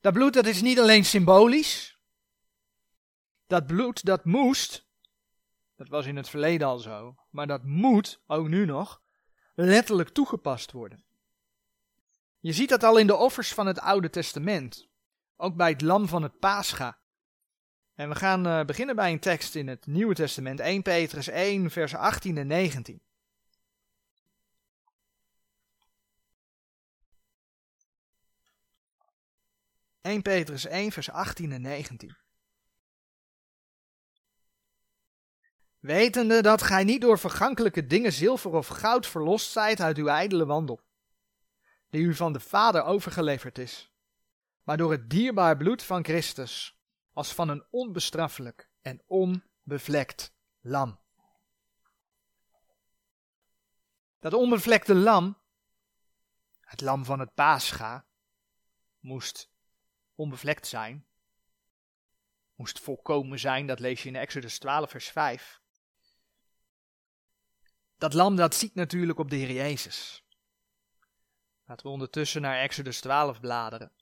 Dat 0.00 0.12
bloed 0.12 0.32
dat 0.32 0.46
is 0.46 0.62
niet 0.62 0.78
alleen 0.78 1.04
symbolisch. 1.04 1.99
Dat 3.50 3.66
bloed 3.66 4.04
dat 4.04 4.24
moest, 4.24 4.86
dat 5.76 5.88
was 5.88 6.06
in 6.06 6.16
het 6.16 6.28
verleden 6.28 6.66
al 6.66 6.78
zo, 6.78 7.14
maar 7.30 7.46
dat 7.46 7.64
moet, 7.64 8.20
ook 8.26 8.48
nu 8.48 8.64
nog, 8.64 9.02
letterlijk 9.54 10.08
toegepast 10.08 10.72
worden. 10.72 11.04
Je 12.40 12.52
ziet 12.52 12.68
dat 12.68 12.82
al 12.82 12.98
in 12.98 13.06
de 13.06 13.16
offers 13.16 13.54
van 13.54 13.66
het 13.66 13.80
Oude 13.80 14.10
Testament, 14.10 14.88
ook 15.36 15.56
bij 15.56 15.70
het 15.70 15.80
lam 15.80 16.08
van 16.08 16.22
het 16.22 16.38
Pascha. 16.38 16.98
En 17.94 18.08
we 18.08 18.14
gaan 18.14 18.46
uh, 18.46 18.64
beginnen 18.64 18.96
bij 18.96 19.12
een 19.12 19.20
tekst 19.20 19.54
in 19.54 19.68
het 19.68 19.86
Nieuwe 19.86 20.14
Testament, 20.14 20.60
1 20.60 20.82
Petrus 20.82 21.28
1, 21.28 21.70
vers 21.70 21.94
18 21.94 22.38
en 22.38 22.46
19. 22.46 23.02
1 30.00 30.22
Petrus 30.22 30.66
1, 30.66 30.92
vers 30.92 31.10
18 31.10 31.52
en 31.52 31.60
19. 31.60 32.16
Wetende 35.80 36.42
dat 36.42 36.62
gij 36.62 36.84
niet 36.84 37.00
door 37.00 37.18
vergankelijke 37.18 37.86
dingen 37.86 38.12
zilver 38.12 38.50
of 38.50 38.66
goud 38.66 39.06
verlost 39.06 39.50
zijt 39.50 39.80
uit 39.80 39.96
uw 39.96 40.06
ijdele 40.06 40.46
wandel, 40.46 40.80
die 41.90 42.02
u 42.02 42.14
van 42.14 42.32
de 42.32 42.40
Vader 42.40 42.84
overgeleverd 42.84 43.58
is, 43.58 43.92
maar 44.62 44.76
door 44.76 44.90
het 44.90 45.10
dierbaar 45.10 45.56
bloed 45.56 45.82
van 45.82 46.04
Christus, 46.04 46.78
als 47.12 47.34
van 47.34 47.48
een 47.48 47.64
onbestraffelijk 47.70 48.70
en 48.82 49.02
onbevlekt 49.06 50.32
lam. 50.60 50.98
Dat 54.18 54.32
onbevlekte 54.34 54.94
lam, 54.94 55.38
het 56.60 56.80
lam 56.80 57.04
van 57.04 57.20
het 57.20 57.34
paascha, 57.34 58.06
moest 58.98 59.50
onbevlekt 60.14 60.66
zijn. 60.66 61.06
Moest 62.54 62.80
volkomen 62.80 63.38
zijn, 63.38 63.66
dat 63.66 63.78
lees 63.78 64.02
je 64.02 64.08
in 64.08 64.16
Exodus 64.16 64.58
12, 64.58 64.90
vers 64.90 65.08
5. 65.08 65.60
Dat 68.00 68.14
lam 68.14 68.36
dat 68.36 68.54
ziet 68.54 68.74
natuurlijk 68.74 69.18
op 69.18 69.30
de 69.30 69.36
Heer 69.36 69.52
Jezus. 69.52 70.24
Laten 71.64 71.86
we 71.86 71.92
ondertussen 71.92 72.42
naar 72.42 72.58
Exodus 72.58 73.00
12 73.00 73.40
bladeren. 73.40 73.92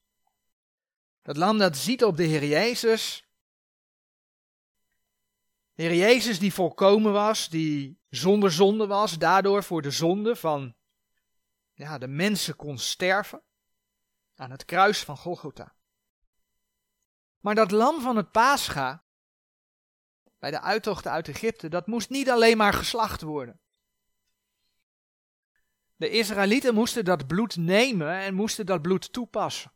Dat 1.21 1.37
lam 1.37 1.57
dat 1.57 1.77
ziet 1.77 2.03
op 2.03 2.17
de 2.17 2.23
Heer 2.23 2.45
Jezus. 2.45 3.27
De 5.73 5.83
Heer 5.83 5.95
Jezus 5.95 6.39
die 6.39 6.53
volkomen 6.53 7.11
was, 7.11 7.49
die 7.49 7.99
zonder 8.09 8.51
zonde 8.51 8.87
was, 8.87 9.17
daardoor 9.17 9.63
voor 9.63 9.81
de 9.81 9.91
zonde 9.91 10.35
van 10.35 10.75
ja, 11.73 11.97
de 11.97 12.07
mensen 12.07 12.55
kon 12.55 12.77
sterven 12.77 13.41
aan 14.35 14.51
het 14.51 14.65
kruis 14.65 15.03
van 15.03 15.17
Golgotha. 15.17 15.75
Maar 17.39 17.55
dat 17.55 17.71
lam 17.71 18.01
van 18.01 18.15
het 18.15 18.31
Pascha, 18.31 19.03
bij 20.37 20.51
de 20.51 20.61
uittocht 20.61 21.07
uit 21.07 21.27
Egypte, 21.27 21.69
dat 21.69 21.87
moest 21.87 22.09
niet 22.09 22.29
alleen 22.29 22.57
maar 22.57 22.73
geslacht 22.73 23.21
worden. 23.21 23.59
De 25.99 26.09
Israëlieten 26.09 26.73
moesten 26.73 27.05
dat 27.05 27.27
bloed 27.27 27.55
nemen 27.55 28.13
en 28.19 28.33
moesten 28.33 28.65
dat 28.65 28.81
bloed 28.81 29.13
toepassen. 29.13 29.71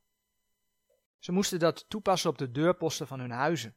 Ze 1.19 1.31
moesten 1.31 1.59
dat 1.59 1.85
toepassen 1.87 2.29
op 2.29 2.37
de 2.37 2.51
deurposten 2.51 3.07
van 3.07 3.19
hun 3.19 3.31
huizen. 3.31 3.75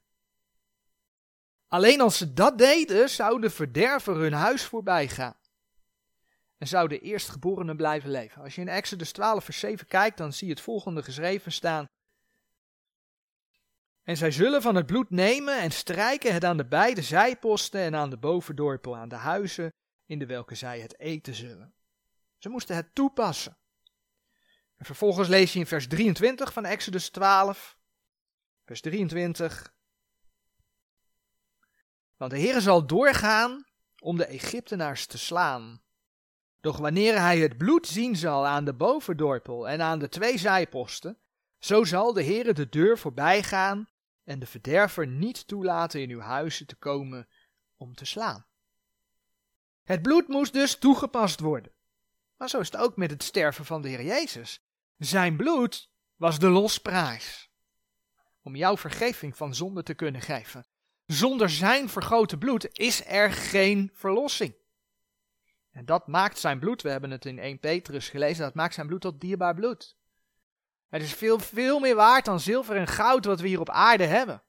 Alleen 1.69 2.01
als 2.01 2.17
ze 2.17 2.33
dat 2.33 2.59
deden, 2.59 3.11
zou 3.11 3.41
de 3.41 3.51
verderver 3.51 4.17
hun 4.17 4.33
huis 4.33 4.65
voorbij 4.65 5.09
gaan. 5.09 5.37
En 6.59 6.67
zou 6.67 6.89
de 6.89 6.99
eerstgeborene 6.99 7.77
blijven 7.77 8.11
leven. 8.11 8.43
Als 8.43 8.55
je 8.55 8.61
in 8.61 8.69
Exodus 8.69 9.13
12, 9.13 9.45
vers 9.45 9.59
7 9.59 9.87
kijkt, 9.87 10.17
dan 10.17 10.33
zie 10.33 10.47
je 10.47 10.53
het 10.53 10.63
volgende 10.63 11.03
geschreven 11.03 11.53
staan. 11.53 11.87
En 14.03 14.17
zij 14.17 14.31
zullen 14.31 14.63
van 14.63 14.75
het 14.75 14.87
bloed 14.87 15.11
nemen 15.11 15.61
en 15.61 15.71
strijken 15.71 16.33
het 16.33 16.45
aan 16.45 16.57
de 16.57 16.67
beide 16.67 17.03
zijposten 17.03 17.81
en 17.81 17.95
aan 17.95 18.11
de 18.11 18.19
bovendorpel 18.19 18.97
aan 18.97 19.09
de 19.09 19.15
huizen 19.15 19.73
in 20.05 20.19
de 20.19 20.27
welke 20.27 20.55
zij 20.55 20.81
het 20.81 20.99
eten 20.99 21.35
zullen. 21.35 21.76
Ze 22.39 22.49
moesten 22.49 22.77
het 22.77 22.95
toepassen. 22.95 23.57
En 24.77 24.85
vervolgens 24.85 25.29
lees 25.29 25.53
je 25.53 25.59
in 25.59 25.67
vers 25.67 25.89
23 25.89 26.53
van 26.53 26.65
Exodus 26.65 27.09
12, 27.09 27.79
vers 28.65 28.81
23. 28.81 29.75
Want 32.17 32.31
de 32.31 32.39
Heer 32.39 32.61
zal 32.61 32.87
doorgaan 32.87 33.65
om 33.99 34.17
de 34.17 34.27
Egyptenaars 34.27 35.07
te 35.07 35.19
slaan. 35.19 35.83
Doch 36.61 36.79
wanneer 36.79 37.21
hij 37.21 37.39
het 37.39 37.57
bloed 37.57 37.87
zien 37.87 38.17
zal 38.17 38.47
aan 38.47 38.65
de 38.65 38.75
bovendorpel 38.75 39.69
en 39.69 39.81
aan 39.81 39.99
de 39.99 40.09
twee 40.09 40.39
zijposten, 40.39 41.19
zo 41.59 41.85
zal 41.85 42.13
de 42.13 42.23
Heer 42.23 42.55
de 42.55 42.69
deur 42.69 42.99
voorbij 42.99 43.43
gaan 43.43 43.89
en 44.25 44.39
de 44.39 44.47
verderver 44.47 45.07
niet 45.07 45.47
toelaten 45.47 46.01
in 46.01 46.11
uw 46.11 46.21
huizen 46.21 46.67
te 46.67 46.77
komen 46.77 47.29
om 47.77 47.95
te 47.95 48.05
slaan. 48.05 48.47
Het 49.83 50.03
bloed 50.03 50.29
moest 50.29 50.53
dus 50.53 50.79
toegepast 50.79 51.41
worden. 51.41 51.73
Maar 52.37 52.49
zo 52.49 52.61
is 52.61 52.71
het 52.71 52.81
ook 52.81 52.97
met 52.97 53.11
het 53.11 53.23
sterven 53.23 53.65
van 53.65 53.83
de 53.83 53.89
Heer 53.89 54.03
Jezus. 54.03 54.61
Zijn 54.97 55.37
bloed 55.37 55.91
was 56.17 56.39
de 56.39 56.49
losprijs. 56.49 57.51
Om 58.43 58.57
jouw 58.57 58.77
vergeving 58.77 59.37
van 59.37 59.55
zonde 59.55 59.83
te 59.83 59.95
kunnen 59.95 60.21
geven. 60.21 60.67
Zonder 61.07 61.51
zijn 61.51 61.89
vergoten 61.89 62.39
bloed 62.39 62.79
is 62.79 63.07
er 63.07 63.33
geen 63.33 63.91
verlossing. 63.95 64.57
En 65.71 65.85
dat 65.85 66.07
maakt 66.07 66.39
zijn 66.39 66.59
bloed, 66.59 66.83
we 66.83 66.91
hebben 66.91 67.11
het 67.11 67.25
in 67.25 67.39
1 67.39 67.59
Petrus 67.59 68.09
gelezen, 68.09 68.45
dat 68.45 68.55
maakt 68.55 68.75
zijn 68.75 68.87
bloed 68.87 69.01
tot 69.01 69.21
dierbaar 69.21 69.55
bloed. 69.55 69.97
Het 70.89 71.03
is 71.03 71.13
veel, 71.13 71.39
veel 71.39 71.79
meer 71.79 71.95
waard 71.95 72.25
dan 72.25 72.41
zilver 72.41 72.77
en 72.77 72.87
goud 72.87 73.25
wat 73.25 73.41
we 73.41 73.49
hier 73.49 73.61
op 73.61 73.71
aarde 73.71 74.05
hebben. 74.05 74.43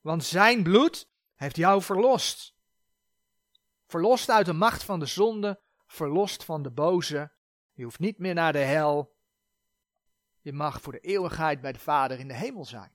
Want 0.00 0.24
zijn 0.24 0.62
bloed 0.62 1.08
heeft 1.34 1.56
jou 1.56 1.82
verlost. 1.82 2.54
Verlost 3.86 4.30
uit 4.30 4.46
de 4.46 4.52
macht 4.52 4.82
van 4.82 5.00
de 5.00 5.06
zonde, 5.06 5.60
verlost 5.90 6.44
van 6.44 6.62
de 6.62 6.70
boze. 6.70 7.30
Je 7.72 7.84
hoeft 7.84 7.98
niet 7.98 8.18
meer 8.18 8.34
naar 8.34 8.52
de 8.52 8.58
hel. 8.58 9.16
Je 10.40 10.52
mag 10.52 10.80
voor 10.80 10.92
de 10.92 11.00
eeuwigheid 11.00 11.60
bij 11.60 11.72
de 11.72 11.78
Vader 11.78 12.18
in 12.18 12.28
de 12.28 12.34
hemel 12.34 12.64
zijn. 12.64 12.92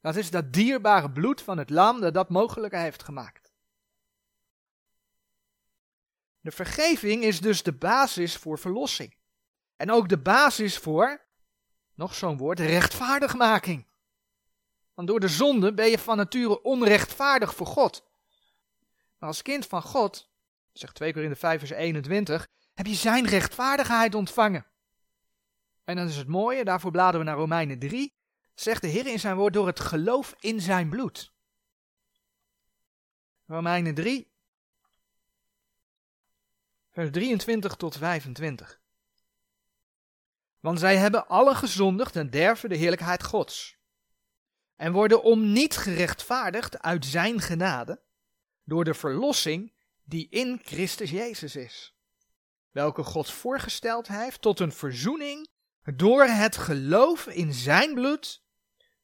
Dat 0.00 0.16
is 0.16 0.30
dat 0.30 0.52
dierbare 0.52 1.10
bloed 1.10 1.42
van 1.42 1.58
het 1.58 1.70
lam 1.70 2.00
dat 2.00 2.14
dat 2.14 2.28
mogelijk 2.28 2.74
heeft 2.74 3.02
gemaakt. 3.02 3.52
De 6.40 6.50
vergeving 6.50 7.22
is 7.22 7.40
dus 7.40 7.62
de 7.62 7.72
basis 7.72 8.36
voor 8.36 8.58
verlossing. 8.58 9.16
En 9.76 9.90
ook 9.90 10.08
de 10.08 10.18
basis 10.18 10.78
voor 10.78 11.20
nog 11.94 12.14
zo'n 12.14 12.36
woord, 12.36 12.60
rechtvaardigmaking. 12.60 13.86
Want 14.94 15.08
door 15.08 15.20
de 15.20 15.28
zonde 15.28 15.74
ben 15.74 15.90
je 15.90 15.98
van 15.98 16.16
nature 16.16 16.62
onrechtvaardig 16.62 17.54
voor 17.54 17.66
God. 17.66 18.04
Maar 19.18 19.28
als 19.28 19.42
kind 19.42 19.66
van 19.66 19.82
God, 19.82 20.31
zegt 20.72 20.94
2 20.94 21.12
Korinther 21.12 21.38
5 21.38 21.58
vers 21.58 21.70
21, 21.70 22.48
heb 22.74 22.86
je 22.86 22.94
zijn 22.94 23.26
rechtvaardigheid 23.26 24.14
ontvangen. 24.14 24.66
En 25.84 25.96
dan 25.96 26.06
is 26.06 26.16
het 26.16 26.28
mooie, 26.28 26.64
daarvoor 26.64 26.90
bladeren 26.90 27.20
we 27.20 27.26
naar 27.26 27.36
Romeinen 27.36 27.78
3, 27.78 28.14
zegt 28.54 28.82
de 28.82 28.88
Heer 28.88 29.06
in 29.06 29.20
zijn 29.20 29.36
woord 29.36 29.52
door 29.52 29.66
het 29.66 29.80
geloof 29.80 30.34
in 30.38 30.60
zijn 30.60 30.88
bloed. 30.88 31.32
Romeinen 33.46 33.94
3, 33.94 34.30
vers 36.90 37.10
23 37.10 37.74
tot 37.74 37.96
25. 37.96 38.80
Want 40.60 40.78
zij 40.78 40.96
hebben 40.96 41.26
alle 41.28 41.54
gezondigd 41.54 42.16
en 42.16 42.30
derven 42.30 42.68
de 42.68 42.76
heerlijkheid 42.76 43.22
Gods. 43.24 43.76
En 44.76 44.92
worden 44.92 45.22
om 45.22 45.52
niet 45.52 45.76
gerechtvaardigd 45.76 46.82
uit 46.82 47.04
zijn 47.04 47.40
genade, 47.40 48.00
door 48.64 48.84
de 48.84 48.94
verlossing 48.94 49.72
die 50.04 50.28
in 50.30 50.60
Christus 50.64 51.10
Jezus 51.10 51.56
is. 51.56 51.94
Welke 52.70 53.02
God 53.02 53.30
voorgesteld 53.30 54.08
heeft 54.08 54.40
tot 54.40 54.60
een 54.60 54.72
verzoening 54.72 55.48
door 55.94 56.24
het 56.24 56.56
geloof 56.56 57.26
in 57.26 57.52
zijn 57.52 57.94
bloed, 57.94 58.42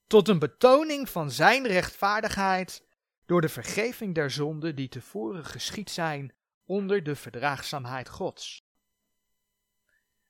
tot 0.06 0.28
een 0.28 0.38
betoning 0.38 1.08
van 1.08 1.30
zijn 1.30 1.66
rechtvaardigheid, 1.66 2.86
door 3.26 3.40
de 3.40 3.48
vergeving 3.48 4.14
der 4.14 4.30
zonden 4.30 4.76
die 4.76 4.88
tevoren 4.88 5.44
geschied 5.44 5.90
zijn 5.90 6.34
onder 6.64 7.02
de 7.02 7.16
verdraagzaamheid 7.16 8.08
Gods. 8.08 8.66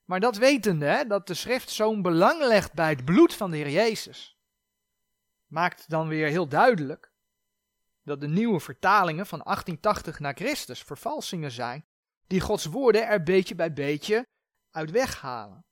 Maar 0.05 0.21
dat 0.21 0.37
wetende, 0.37 0.87
hè, 0.87 1.07
dat 1.07 1.27
de 1.27 1.35
schrift 1.35 1.71
zo'n 1.71 2.03
belang 2.03 2.41
legt 2.41 2.73
bij 2.73 2.89
het 2.89 3.05
bloed 3.05 3.35
van 3.35 3.51
de 3.51 3.57
Heer 3.57 3.71
Jezus, 3.71 4.39
maakt 5.47 5.91
dan 5.91 6.09
weer 6.09 6.29
heel 6.29 6.49
duidelijk 6.49 7.08
dat 8.09 8.21
de 8.21 8.29
nieuwe 8.29 8.61
vertalingen 8.61 9.27
van 9.27 9.41
1880 9.45 10.19
na 10.19 10.33
Christus 10.33 10.83
vervalsingen 10.83 11.51
zijn, 11.51 11.85
die 12.27 12.41
Gods 12.41 12.65
woorden 12.65 13.07
er 13.07 13.23
beetje 13.23 13.55
bij 13.55 13.73
beetje 13.73 14.27
uit 14.71 14.91
weghalen. 14.91 15.65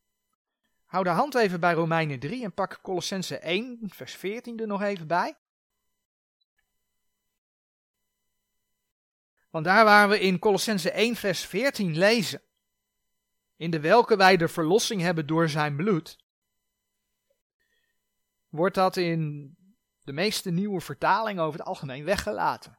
Hou 0.84 1.04
de 1.04 1.10
hand 1.10 1.34
even 1.34 1.60
bij 1.60 1.74
Romeinen 1.74 2.18
3 2.18 2.44
en 2.44 2.54
pak 2.54 2.78
Colossense 2.82 3.38
1, 3.38 3.78
vers 3.82 4.14
14 4.14 4.58
er 4.60 4.66
nog 4.66 4.82
even 4.82 5.06
bij. 5.06 5.36
Want 9.50 9.64
daar 9.64 9.84
waar 9.84 10.08
we 10.08 10.20
in 10.20 10.38
Colossense 10.38 10.90
1 10.90 11.16
vers 11.16 11.46
14 11.46 11.98
lezen, 11.98 12.42
in 13.56 13.70
de 13.70 13.80
welke 13.80 14.16
wij 14.16 14.36
de 14.36 14.48
verlossing 14.48 15.00
hebben 15.00 15.26
door 15.26 15.48
zijn 15.48 15.76
bloed, 15.76 16.18
wordt 18.48 18.74
dat 18.74 18.96
in 18.96 19.56
de 20.06 20.12
meeste 20.12 20.50
nieuwe 20.50 20.80
vertalingen 20.80 21.42
over 21.42 21.58
het 21.58 21.68
algemeen 21.68 22.04
weggelaten. 22.04 22.78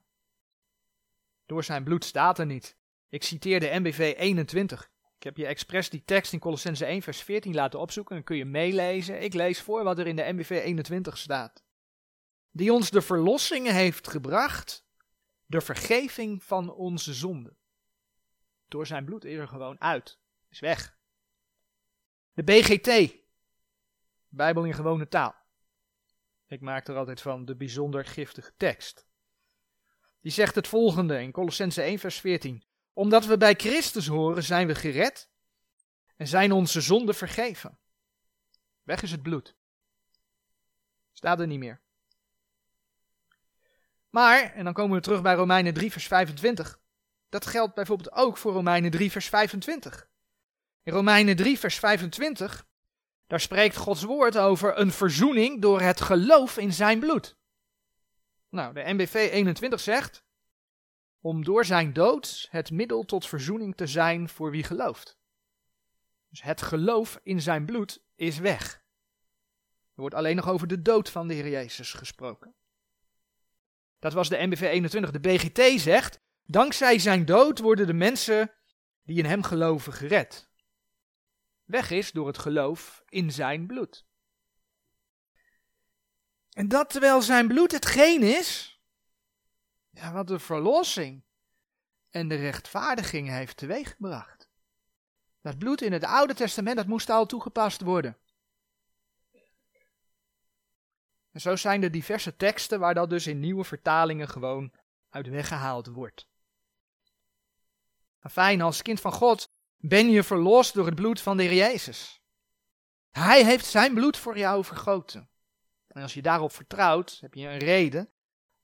Door 1.46 1.64
zijn 1.64 1.84
bloed 1.84 2.06
staat 2.06 2.40
er 2.40 2.46
niet. 2.46 2.78
Ik 3.10 3.24
citeer 3.24 3.60
de 3.60 3.80
MBV 3.80 4.14
21. 4.18 4.92
Ik 5.18 5.24
heb 5.24 5.38
je 5.38 5.46
expres 5.46 5.90
die 5.90 6.04
tekst 6.06 6.34
in 6.34 6.40
Colossense 6.40 6.86
1 6.86 7.02
vers 7.02 7.22
14 7.22 7.54
laten 7.54 7.80
opzoeken. 7.80 8.16
Dan 8.16 8.24
kun 8.24 8.38
je 8.38 8.46
meelezen. 8.46 9.22
Ik 9.22 9.34
lees 9.34 9.62
voor 9.62 9.84
wat 9.84 10.00
er 10.00 10.08
in 10.08 10.16
de 10.16 10.34
MBV 10.34 10.50
21 10.50 11.18
staat. 11.18 11.64
Die 12.52 12.74
ons 12.74 12.90
de 12.90 13.02
verlossing 13.02 13.72
heeft 13.72 14.08
gebracht. 14.08 14.86
De 15.46 15.62
vergeving 15.62 16.44
van 16.44 16.74
onze 16.74 17.14
zonden. 17.14 17.58
Door 18.68 18.88
zijn 18.88 19.06
bloed 19.06 19.26
is 19.26 19.38
er 19.38 19.48
gewoon 19.48 19.82
uit. 19.82 20.20
Is 20.50 20.60
weg. 20.60 20.98
De 22.34 22.44
BGT. 22.44 23.16
Bijbel 24.28 24.64
in 24.64 24.74
gewone 24.74 25.08
taal. 25.08 25.47
Ik 26.48 26.62
maak 26.62 26.88
er 26.88 26.96
altijd 26.96 27.22
van 27.22 27.46
de 27.46 27.56
bijzonder 27.56 28.06
giftige 28.06 28.52
tekst. 28.58 29.08
Die 30.22 30.32
zegt 30.32 30.56
het 30.56 30.68
volgende 30.68 31.22
in 31.22 31.32
Colossense 31.32 31.82
1 31.82 32.00
vers 32.00 32.20
14. 32.20 32.64
Omdat 32.94 33.26
we 33.26 33.38
bij 33.38 33.54
Christus 33.54 34.08
horen 34.08 34.44
zijn 34.44 34.68
we 34.68 34.76
gered 34.76 35.30
en 36.16 36.28
zijn 36.28 36.52
onze 36.52 36.82
zonden 36.82 37.16
vergeven. 37.16 37.78
Weg 38.84 39.02
is 39.02 39.12
het 39.12 39.22
bloed. 39.22 39.56
Staat 41.14 41.40
er 41.40 41.48
niet 41.48 41.60
meer. 41.60 41.82
Maar, 44.10 44.54
en 44.54 44.64
dan 44.64 44.74
komen 44.74 44.96
we 44.96 45.04
terug 45.04 45.22
bij 45.22 45.34
Romeinen 45.34 45.74
3 45.74 45.92
vers 45.92 46.08
25. 46.08 46.80
Dat 47.30 47.46
geldt 47.46 47.76
bijvoorbeeld 47.76 48.12
ook 48.12 48.38
voor 48.38 48.54
Romeinen 48.54 48.92
3 48.92 49.12
vers 49.12 49.28
25. 49.28 50.10
In 50.84 50.94
Romeinen 50.94 51.36
3 51.36 51.60
vers 51.60 51.80
25 51.80 52.67
daar 53.28 53.40
spreekt 53.40 53.76
Gods 53.76 54.04
woord 54.04 54.38
over 54.38 54.78
een 54.78 54.92
verzoening 54.92 55.62
door 55.62 55.82
het 55.82 56.02
geloof 56.02 56.58
in 56.58 56.74
zijn 56.74 57.00
bloed. 57.00 57.38
Nou, 58.50 58.74
de 58.74 58.84
NBV 58.86 59.14
21 59.32 59.80
zegt, 59.80 60.24
om 61.22 61.44
door 61.44 61.66
zijn 61.66 61.94
dood 61.94 62.48
het 62.50 62.72
middel 62.72 63.04
tot 63.04 63.28
verzoening 63.28 63.76
te 63.76 63.88
zijn 63.88 64.30
voor 64.30 64.52
wie 64.52 64.64
gelooft. 64.64 65.18
Dus 66.30 66.42
het 66.42 66.62
geloof 66.62 67.20
in 67.24 67.42
zijn 67.42 67.66
bloed 67.66 68.04
is 68.16 68.38
weg. 68.38 68.74
Er 69.96 70.02
wordt 70.04 70.16
alleen 70.16 70.36
nog 70.36 70.50
over 70.50 70.68
de 70.68 70.82
dood 70.82 71.10
van 71.10 71.28
de 71.28 71.34
Heer 71.34 71.50
Jezus 71.50 71.94
gesproken. 71.94 72.56
Dat 74.00 74.14
was 74.14 74.30
de 74.30 74.48
NBV 74.48 74.62
21. 74.62 75.12
De 75.12 75.20
BGT 75.20 75.82
zegt, 75.82 76.22
dankzij 76.44 77.00
zijn 77.00 77.26
dood 77.26 77.60
worden 77.60 77.88
de 77.88 77.94
mensen 77.94 78.52
die 79.04 79.18
in 79.18 79.26
hem 79.26 79.44
geloven 79.44 79.94
gered 79.94 80.47
weg 81.68 81.92
is 81.92 82.12
door 82.12 82.28
het 82.28 82.38
geloof 82.38 83.04
in 83.10 83.32
zijn 83.32 83.68
bloed. 83.68 84.06
En 86.52 86.68
dat 86.68 86.90
terwijl 86.90 87.22
zijn 87.22 87.48
bloed 87.48 87.72
hetgeen 87.72 88.22
is, 88.24 88.82
ja, 89.90 90.12
wat 90.12 90.28
de 90.28 90.40
verlossing 90.40 91.24
en 92.10 92.28
de 92.28 92.36
rechtvaardiging 92.36 93.28
heeft 93.28 93.58
teweeggebracht. 93.58 94.50
Dat 95.42 95.58
bloed 95.58 95.82
in 95.82 95.92
het 95.92 96.04
Oude 96.04 96.34
Testament, 96.34 96.78
dat 96.78 96.88
moest 96.88 97.10
al 97.10 97.26
toegepast 97.26 97.82
worden. 97.82 98.18
En 101.32 101.42
zo 101.42 101.56
zijn 101.56 101.84
er 101.84 101.92
diverse 101.92 102.36
teksten 102.36 102.80
waar 102.80 102.94
dat 102.94 103.10
dus 103.10 103.28
in 103.28 103.40
nieuwe 103.40 103.64
vertalingen 103.64 104.30
gewoon 104.30 104.74
uit 105.10 105.28
weggehaald 105.28 105.88
wordt. 105.88 106.28
fijn, 108.30 108.62
als 108.62 108.82
kind 108.82 109.02
van 109.02 109.12
God 109.12 109.47
ben 109.78 110.10
je 110.10 110.24
verlost 110.24 110.74
door 110.74 110.86
het 110.86 110.96
bloed 110.96 111.22
van 111.22 111.38
de 111.38 111.44
Heer 111.44 111.54
Jezus. 111.54 112.22
Hij 113.10 113.46
heeft 113.46 113.66
zijn 113.66 113.94
bloed 113.94 114.18
voor 114.18 114.38
jou 114.38 114.64
vergoten. 114.64 115.30
En 115.88 116.02
als 116.02 116.14
je 116.14 116.22
daarop 116.22 116.52
vertrouwt, 116.52 117.18
heb 117.22 117.34
je 117.34 117.48
een 117.48 117.58
reden 117.58 118.12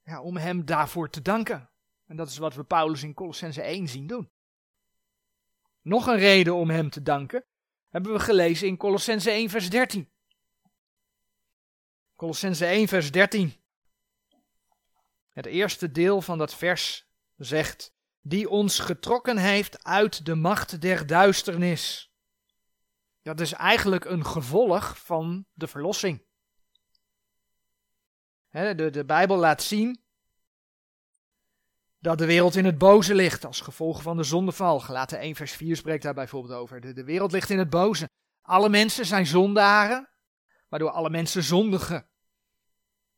ja, 0.04 0.22
om 0.22 0.38
hem 0.38 0.66
daarvoor 0.66 1.10
te 1.10 1.22
danken. 1.22 1.70
En 2.06 2.16
dat 2.16 2.30
is 2.30 2.38
wat 2.38 2.56
we 2.56 2.64
Paulus 2.64 3.04
in 3.04 3.14
Colossense 3.14 3.62
1 3.62 3.88
zien 3.88 4.08
doen. 4.08 4.32
Nog 5.82 6.08
een 6.08 6.18
reden 6.18 6.56
om 6.56 6.70
hem 6.70 6.90
te 6.90 7.02
danken 7.02 7.46
hebben 7.90 8.14
we 8.14 8.20
gelezen 8.20 8.68
in 8.68 8.78
Colossense 8.78 9.32
1 9.32 9.50
vers 9.50 9.70
13. 9.70 10.12
Colossense 12.16 12.66
1 12.66 12.88
vers 12.88 13.12
13. 13.12 13.54
Het 15.30 15.46
eerste 15.46 15.92
deel 15.92 16.22
van 16.22 16.38
dat 16.38 16.56
vers 16.56 17.08
zegt: 17.36 17.94
die 18.24 18.50
ons 18.50 18.80
getrokken 18.80 19.38
heeft 19.38 19.84
uit 19.84 20.26
de 20.26 20.36
macht 20.36 20.82
der 20.82 21.08
duisternis. 21.08 22.12
Dat 23.22 23.40
is 23.40 23.54
eigenlijk 23.54 24.06
een 24.06 24.26
gevolg 24.26 24.98
van 24.98 25.46
de 25.54 25.68
verlossing. 25.68 26.22
de, 28.50 28.90
de 28.92 29.06
Bijbel 29.06 29.38
laat 29.38 29.64
zien 29.64 30.02
dat 32.00 32.18
de 32.18 32.26
wereld 32.26 32.56
in 32.56 32.66
het 32.66 32.78
boze 32.78 33.16
ligt 33.16 33.46
als 33.46 33.62
gevolg 33.62 34.02
van 34.02 34.18
de 34.18 34.24
zondeval. 34.24 34.80
Gelaten 34.80 35.20
1 35.20 35.36
vers 35.36 35.52
4 35.52 35.76
spreekt 35.76 36.04
daar 36.04 36.14
bijvoorbeeld 36.14 36.54
over. 36.54 36.82
De, 36.82 36.94
de 36.94 37.04
wereld 37.04 37.32
ligt 37.32 37.50
in 37.50 37.60
het 37.60 37.70
boze. 37.70 38.10
Alle 38.42 38.70
mensen 38.70 39.06
zijn 39.06 39.26
zondaren, 39.26 40.10
waardoor 40.70 40.90
alle 40.90 41.10
mensen 41.10 41.44
zondigen. 41.44 42.08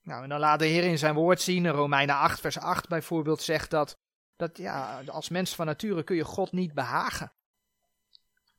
Nou, 0.02 0.24
en 0.24 0.30
dan 0.30 0.40
laat 0.40 0.60
de 0.60 0.66
Heer 0.66 0.84
in 0.84 0.98
zijn 0.98 1.16
woord 1.16 1.42
zien, 1.42 1.66
in 1.66 1.72
Romeinen 1.72 2.16
8 2.16 2.40
vers 2.40 2.58
8 2.58 2.88
bijvoorbeeld, 2.88 3.42
zegt 3.42 3.70
dat 3.70 3.98
dat 4.36 4.58
ja, 4.58 5.02
als 5.08 5.30
mens 5.30 5.56
van 5.56 5.66
nature 5.66 6.04
kun 6.04 6.16
je 6.16 6.26
God 6.26 6.52
niet 6.52 6.74
behagen. 6.74 7.34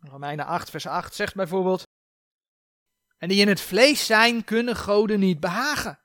Romeinen 0.01 0.47
8, 0.47 0.71
vers 0.71 0.87
8 0.87 1.15
zegt 1.15 1.35
bijvoorbeeld: 1.35 1.83
En 3.19 3.29
die 3.29 3.41
in 3.41 3.49
het 3.49 3.61
vlees 3.61 4.07
zijn, 4.07 4.45
kunnen 4.45 4.77
goden 4.77 5.21
niet 5.21 5.41
behagen. 5.41 6.01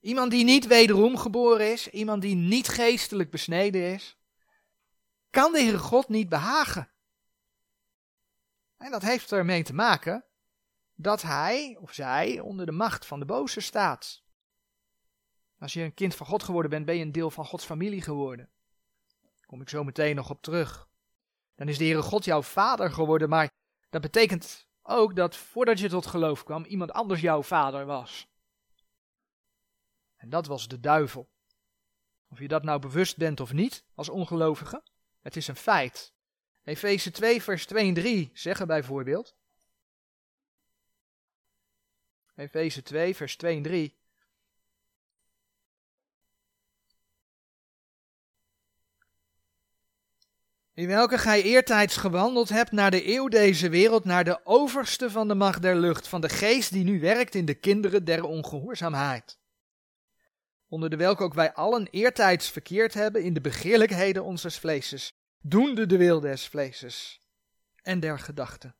Iemand 0.00 0.30
die 0.30 0.44
niet 0.44 0.66
wederom 0.66 1.16
geboren 1.16 1.72
is, 1.72 1.88
iemand 1.88 2.22
die 2.22 2.34
niet 2.34 2.68
geestelijk 2.68 3.30
besneden 3.30 3.94
is, 3.94 4.16
kan 5.30 5.52
de 5.52 5.60
Heere 5.60 5.78
God 5.78 6.08
niet 6.08 6.28
behagen. 6.28 6.90
En 8.76 8.90
dat 8.90 9.02
heeft 9.02 9.32
ermee 9.32 9.62
te 9.62 9.74
maken 9.74 10.24
dat 10.94 11.22
hij 11.22 11.76
of 11.80 11.92
zij 11.92 12.40
onder 12.40 12.66
de 12.66 12.72
macht 12.72 13.06
van 13.06 13.18
de 13.18 13.26
boze 13.26 13.60
staat. 13.60 14.22
Als 15.60 15.72
je 15.72 15.82
een 15.82 15.94
kind 15.94 16.14
van 16.14 16.26
God 16.26 16.42
geworden 16.42 16.70
bent, 16.70 16.84
ben 16.84 16.96
je 16.96 17.02
een 17.04 17.12
deel 17.12 17.30
van 17.30 17.44
Gods 17.46 17.64
familie 17.64 18.02
geworden. 18.02 18.50
Daar 19.20 19.46
kom 19.46 19.60
ik 19.60 19.68
zo 19.68 19.84
meteen 19.84 20.16
nog 20.16 20.30
op 20.30 20.42
terug. 20.42 20.88
Dan 21.54 21.68
is 21.68 21.78
de 21.78 21.84
Heere 21.84 22.02
God 22.02 22.24
jouw 22.24 22.42
vader 22.42 22.92
geworden, 22.92 23.28
maar 23.28 23.50
dat 23.90 24.00
betekent 24.00 24.68
ook 24.82 25.16
dat 25.16 25.36
voordat 25.36 25.78
je 25.78 25.88
tot 25.88 26.06
geloof 26.06 26.44
kwam, 26.44 26.64
iemand 26.64 26.92
anders 26.92 27.20
jouw 27.20 27.42
vader 27.42 27.86
was. 27.86 28.28
En 30.16 30.30
dat 30.30 30.46
was 30.46 30.68
de 30.68 30.80
duivel. 30.80 31.30
Of 32.28 32.38
je 32.38 32.48
dat 32.48 32.62
nou 32.62 32.80
bewust 32.80 33.16
bent 33.16 33.40
of 33.40 33.52
niet, 33.52 33.84
als 33.94 34.08
ongelovige, 34.08 34.82
het 35.20 35.36
is 35.36 35.48
een 35.48 35.56
feit. 35.56 36.12
Efeze 36.62 37.10
2, 37.10 37.42
vers 37.42 37.66
2 37.66 37.88
en 37.88 37.94
3 37.94 38.30
zeggen 38.32 38.66
bijvoorbeeld. 38.66 39.36
Efeze 42.34 42.82
2, 42.82 43.16
vers 43.16 43.36
2 43.36 43.56
en 43.56 43.62
3. 43.62 43.99
In 50.74 50.86
welke 50.86 51.18
gij 51.18 51.42
eertijds 51.42 51.96
gewandeld 51.96 52.48
hebt 52.48 52.72
naar 52.72 52.90
de 52.90 53.14
eeuw 53.14 53.28
deze 53.28 53.68
wereld, 53.68 54.04
naar 54.04 54.24
de 54.24 54.40
overste 54.44 55.10
van 55.10 55.28
de 55.28 55.34
macht 55.34 55.62
der 55.62 55.76
lucht, 55.76 56.08
van 56.08 56.20
de 56.20 56.28
geest 56.28 56.72
die 56.72 56.84
nu 56.84 57.00
werkt 57.00 57.34
in 57.34 57.44
de 57.44 57.54
kinderen 57.54 58.04
der 58.04 58.24
ongehoorzaamheid. 58.24 59.38
Onder 60.68 60.90
de 60.90 60.96
welke 60.96 61.22
ook 61.22 61.34
wij 61.34 61.52
allen 61.52 61.88
eertijds 61.90 62.50
verkeerd 62.50 62.94
hebben 62.94 63.22
in 63.22 63.34
de 63.34 63.40
begeerlijkheden 63.40 64.24
onzes 64.24 64.58
vleeses, 64.58 65.12
doende 65.40 65.86
de 65.86 65.96
wil 65.96 66.20
des 66.20 66.48
vleeses 66.48 67.20
en 67.82 68.00
der 68.00 68.18
gedachten. 68.18 68.74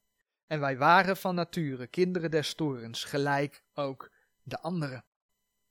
En 0.47 0.61
wij 0.61 0.77
waren 0.77 1.17
van 1.17 1.35
nature 1.35 1.87
kinderen 1.87 2.31
des 2.31 2.55
torens, 2.55 3.05
gelijk 3.05 3.65
ook 3.75 4.11
de 4.43 4.61
anderen. 4.61 5.05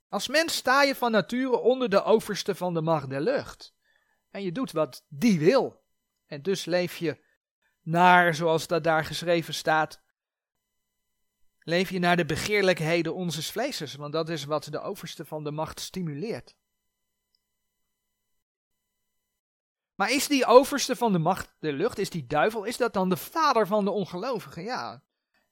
Als 0.09 0.27
mens 0.27 0.55
sta 0.55 0.83
je 0.83 0.95
van 0.95 1.11
nature 1.11 1.57
onder 1.57 1.89
de 1.89 2.03
overste 2.03 2.55
van 2.55 2.73
de 2.73 2.81
macht 2.81 3.09
der 3.09 3.21
lucht. 3.21 3.73
En 4.31 4.43
je 4.43 4.51
doet 4.51 4.71
wat 4.71 5.05
die 5.07 5.39
wil. 5.39 5.78
En 6.29 6.41
dus 6.41 6.65
leef 6.65 6.97
je 6.97 7.23
naar, 7.81 8.35
zoals 8.35 8.67
dat 8.67 8.83
daar 8.83 9.05
geschreven 9.05 9.53
staat, 9.53 10.01
leef 11.59 11.89
je 11.89 11.99
naar 11.99 12.17
de 12.17 12.25
begeerlijkheden 12.25 13.15
onzes 13.15 13.51
vleeses, 13.51 13.95
want 13.95 14.13
dat 14.13 14.29
is 14.29 14.43
wat 14.43 14.63
de 14.63 14.79
overste 14.79 15.25
van 15.25 15.43
de 15.43 15.51
macht 15.51 15.79
stimuleert. 15.79 16.55
Maar 19.95 20.11
is 20.11 20.27
die 20.27 20.45
overste 20.45 20.95
van 20.95 21.11
de 21.11 21.19
macht 21.19 21.55
de 21.59 21.73
lucht, 21.73 21.97
is 21.97 22.09
die 22.09 22.27
duivel, 22.27 22.63
is 22.63 22.77
dat 22.77 22.93
dan 22.93 23.09
de 23.09 23.17
vader 23.17 23.67
van 23.67 23.85
de 23.85 23.91
ongelovigen? 23.91 24.63
Ja, 24.63 25.03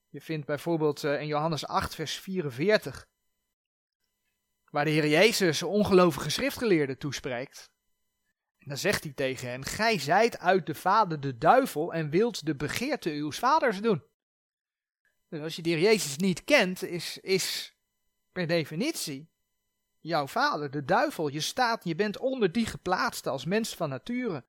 je 0.10 0.22
vindt 0.22 0.46
bijvoorbeeld 0.46 1.04
eh, 1.04 1.22
in 1.22 1.28
Johannes 1.28 1.68
8, 1.68 1.96
vers 1.96 2.20
44, 2.20 3.08
waar 4.70 4.86
de 4.86 4.92
Heer 4.92 5.08
Jezus 5.08 5.64
ongelovige 5.64 6.30
schriftgeleerden 6.30 6.98
toespreekt. 6.98 7.70
Dan 8.68 8.78
zegt 8.78 9.04
hij 9.04 9.14
tegen 9.14 9.50
hen: 9.50 9.66
Gij 9.66 10.00
zijt 10.00 10.40
uit 10.40 10.66
de 10.66 10.76
vader 10.76 11.20
de 11.20 11.38
duivel 11.38 11.94
en 11.94 12.10
wilt 12.10 12.46
de 12.46 12.56
begeerte 12.56 13.10
uw 13.10 13.32
vaders 13.32 13.82
doen. 13.82 14.04
Dus 15.30 15.42
als 15.42 15.56
je 15.56 15.62
de 15.62 15.80
Jezus 15.80 16.18
niet 16.18 16.44
kent, 16.44 16.84
is, 16.84 17.18
is 17.18 17.76
per 18.32 18.48
definitie 18.48 19.30
jouw 20.00 20.28
vader 20.28 20.72
de 20.72 20.86
duivel. 20.86 21.28
Je 21.28 21.42
staat, 21.42 21.84
je 21.84 21.96
bent 21.96 22.18
onder 22.18 22.52
die 22.52 22.66
geplaatst 22.66 23.28
als 23.28 23.46
mens 23.46 23.76
van 23.76 23.90
nature. 23.90 24.46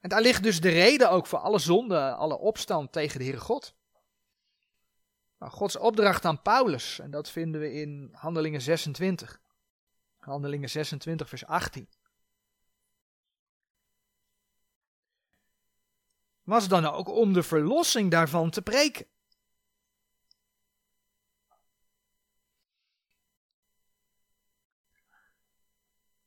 En 0.00 0.08
daar 0.08 0.20
ligt 0.20 0.42
dus 0.42 0.60
de 0.60 0.68
reden 0.68 1.10
ook 1.10 1.26
voor 1.26 1.38
alle 1.38 1.58
zonde, 1.58 2.14
alle 2.14 2.38
opstand 2.38 2.92
tegen 2.92 3.18
de 3.18 3.24
Heere 3.24 3.40
God. 3.40 3.74
Nou, 5.38 5.52
Gods 5.52 5.76
opdracht 5.76 6.24
aan 6.24 6.42
Paulus, 6.42 6.98
en 6.98 7.10
dat 7.10 7.30
vinden 7.30 7.60
we 7.60 7.72
in 7.72 8.08
Handelingen 8.12 8.60
26. 8.60 9.40
Handelingen 10.16 10.70
26, 10.70 11.28
vers 11.28 11.46
18. 11.46 11.88
Was 16.46 16.68
dan 16.68 16.84
ook 16.84 17.08
om 17.08 17.32
de 17.32 17.42
verlossing 17.42 18.10
daarvan 18.10 18.50
te 18.50 18.62
preken. 18.62 19.06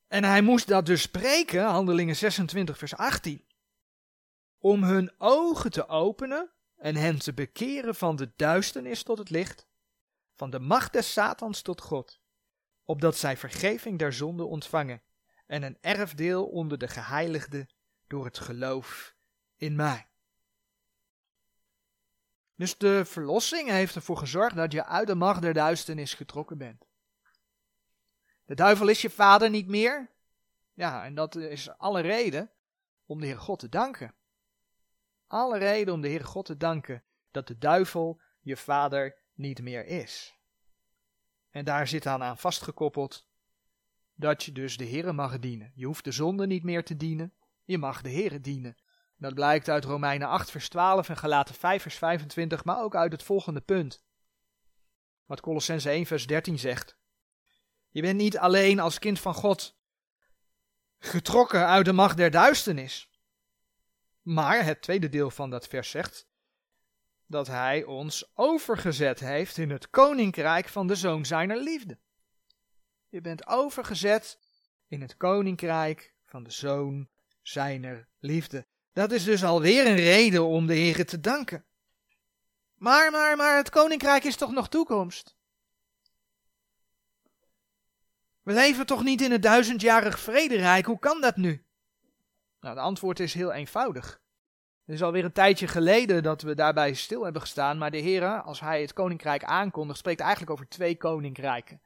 En 0.07 0.23
hij 0.23 0.41
moest 0.41 0.67
dat 0.67 0.85
dus 0.85 1.01
spreken, 1.01 1.63
Handelingen 1.63 2.15
26, 2.15 2.77
vers 2.77 2.95
18, 2.95 3.45
om 4.57 4.83
hun 4.83 5.11
ogen 5.17 5.71
te 5.71 5.87
openen 5.87 6.51
en 6.77 6.95
hen 6.95 7.19
te 7.19 7.33
bekeren 7.33 7.95
van 7.95 8.15
de 8.15 8.31
duisternis 8.35 9.03
tot 9.03 9.17
het 9.17 9.29
licht, 9.29 9.67
van 10.35 10.49
de 10.49 10.59
macht 10.59 10.93
des 10.93 11.13
Satans 11.13 11.61
tot 11.61 11.81
God, 11.81 12.19
opdat 12.83 13.17
zij 13.17 13.37
vergeving 13.37 13.99
der 13.99 14.13
zonde 14.13 14.43
ontvangen 14.43 15.01
en 15.45 15.63
een 15.63 15.77
erfdeel 15.81 16.45
onder 16.45 16.77
de 16.77 16.87
geheiligden 16.87 17.69
door 18.07 18.25
het 18.25 18.39
geloof 18.39 19.15
in 19.55 19.75
mij. 19.75 20.08
Dus 22.59 22.77
de 22.77 23.05
verlossing 23.05 23.69
heeft 23.69 23.95
ervoor 23.95 24.17
gezorgd 24.17 24.55
dat 24.55 24.71
je 24.71 24.85
uit 24.85 25.07
de 25.07 25.15
macht 25.15 25.41
der 25.41 25.53
duisternis 25.53 26.13
getrokken 26.13 26.57
bent. 26.57 26.85
De 28.45 28.55
duivel 28.55 28.87
is 28.87 29.01
je 29.01 29.09
vader 29.09 29.49
niet 29.49 29.67
meer. 29.67 30.09
Ja, 30.73 31.05
en 31.05 31.15
dat 31.15 31.35
is 31.35 31.77
alle 31.77 32.01
reden 32.01 32.51
om 33.05 33.19
de 33.19 33.25
Heer 33.25 33.39
God 33.39 33.59
te 33.59 33.69
danken. 33.69 34.13
Alle 35.27 35.57
reden 35.57 35.93
om 35.93 36.01
de 36.01 36.07
Heer 36.07 36.25
God 36.25 36.45
te 36.45 36.57
danken 36.57 37.03
dat 37.31 37.47
de 37.47 37.57
duivel 37.57 38.21
je 38.39 38.57
vader 38.57 39.17
niet 39.33 39.61
meer 39.61 39.85
is. 39.85 40.35
En 41.49 41.65
daar 41.65 41.87
zit 41.87 42.05
aan 42.05 42.23
aan 42.23 42.37
vastgekoppeld 42.37 43.27
dat 44.15 44.43
je 44.43 44.51
dus 44.51 44.77
de 44.77 44.85
Heer 44.85 45.15
mag 45.15 45.39
dienen. 45.39 45.71
Je 45.75 45.85
hoeft 45.85 46.03
de 46.03 46.11
zonde 46.11 46.47
niet 46.47 46.63
meer 46.63 46.83
te 46.83 46.97
dienen, 46.97 47.33
je 47.63 47.77
mag 47.77 48.01
de 48.01 48.09
Heer 48.09 48.41
dienen. 48.41 48.77
Dat 49.19 49.33
blijkt 49.33 49.69
uit 49.69 49.85
Romeinen 49.85 50.27
8 50.27 50.51
vers 50.51 50.69
12 50.69 51.09
en 51.09 51.17
Galaten 51.17 51.55
5 51.55 51.81
vers 51.81 51.95
25, 51.95 52.63
maar 52.63 52.81
ook 52.81 52.95
uit 52.95 53.11
het 53.11 53.23
volgende 53.23 53.61
punt. 53.61 54.03
Wat 55.25 55.41
Colossense 55.41 55.89
1 55.89 56.05
vers 56.05 56.27
13 56.27 56.59
zegt. 56.59 56.97
Je 57.89 58.01
bent 58.01 58.17
niet 58.17 58.37
alleen 58.37 58.79
als 58.79 58.99
kind 58.99 59.19
van 59.19 59.33
God 59.33 59.77
getrokken 60.99 61.67
uit 61.67 61.85
de 61.85 61.93
macht 61.93 62.17
der 62.17 62.31
duisternis. 62.31 63.09
Maar 64.21 64.63
het 64.65 64.81
tweede 64.81 65.09
deel 65.09 65.31
van 65.31 65.49
dat 65.49 65.67
vers 65.67 65.89
zegt 65.89 66.27
dat 67.25 67.47
hij 67.47 67.83
ons 67.83 68.31
overgezet 68.35 69.19
heeft 69.19 69.57
in 69.57 69.69
het 69.69 69.89
koninkrijk 69.89 70.67
van 70.67 70.87
de 70.87 70.95
zoon 70.95 71.25
zijner 71.25 71.57
liefde. 71.57 71.99
Je 73.09 73.21
bent 73.21 73.47
overgezet 73.47 74.39
in 74.87 75.01
het 75.01 75.17
koninkrijk 75.17 76.13
van 76.25 76.43
de 76.43 76.51
zoon 76.51 77.09
zijner 77.41 78.07
liefde. 78.19 78.67
Dat 78.99 79.11
is 79.11 79.23
dus 79.23 79.43
alweer 79.43 79.87
een 79.87 79.95
reden 79.95 80.45
om 80.45 80.67
de 80.67 80.73
Heer 80.73 81.05
te 81.05 81.19
danken. 81.19 81.65
Maar, 82.75 83.11
maar, 83.11 83.37
maar, 83.37 83.57
het 83.57 83.69
koninkrijk 83.69 84.23
is 84.23 84.35
toch 84.35 84.51
nog 84.51 84.69
toekomst? 84.69 85.35
We 88.41 88.53
leven 88.53 88.85
toch 88.85 89.03
niet 89.03 89.21
in 89.21 89.31
het 89.31 89.41
duizendjarig 89.41 90.19
vrederijk? 90.19 90.85
Hoe 90.85 90.99
kan 90.99 91.21
dat 91.21 91.35
nu? 91.35 91.65
Nou, 92.59 92.75
het 92.75 92.83
antwoord 92.83 93.19
is 93.19 93.33
heel 93.33 93.51
eenvoudig. 93.51 94.21
Het 94.85 94.95
is 94.95 95.03
alweer 95.03 95.25
een 95.25 95.31
tijdje 95.31 95.67
geleden 95.67 96.23
dat 96.23 96.41
we 96.41 96.55
daarbij 96.55 96.93
stil 96.93 97.23
hebben 97.23 97.41
gestaan, 97.41 97.77
maar 97.77 97.91
de 97.91 97.97
Heer, 97.97 98.41
als 98.41 98.59
hij 98.59 98.81
het 98.81 98.93
koninkrijk 98.93 99.43
aankondigt, 99.43 99.99
spreekt 99.99 100.21
eigenlijk 100.21 100.51
over 100.51 100.67
twee 100.67 100.97
koninkrijken. 100.97 101.81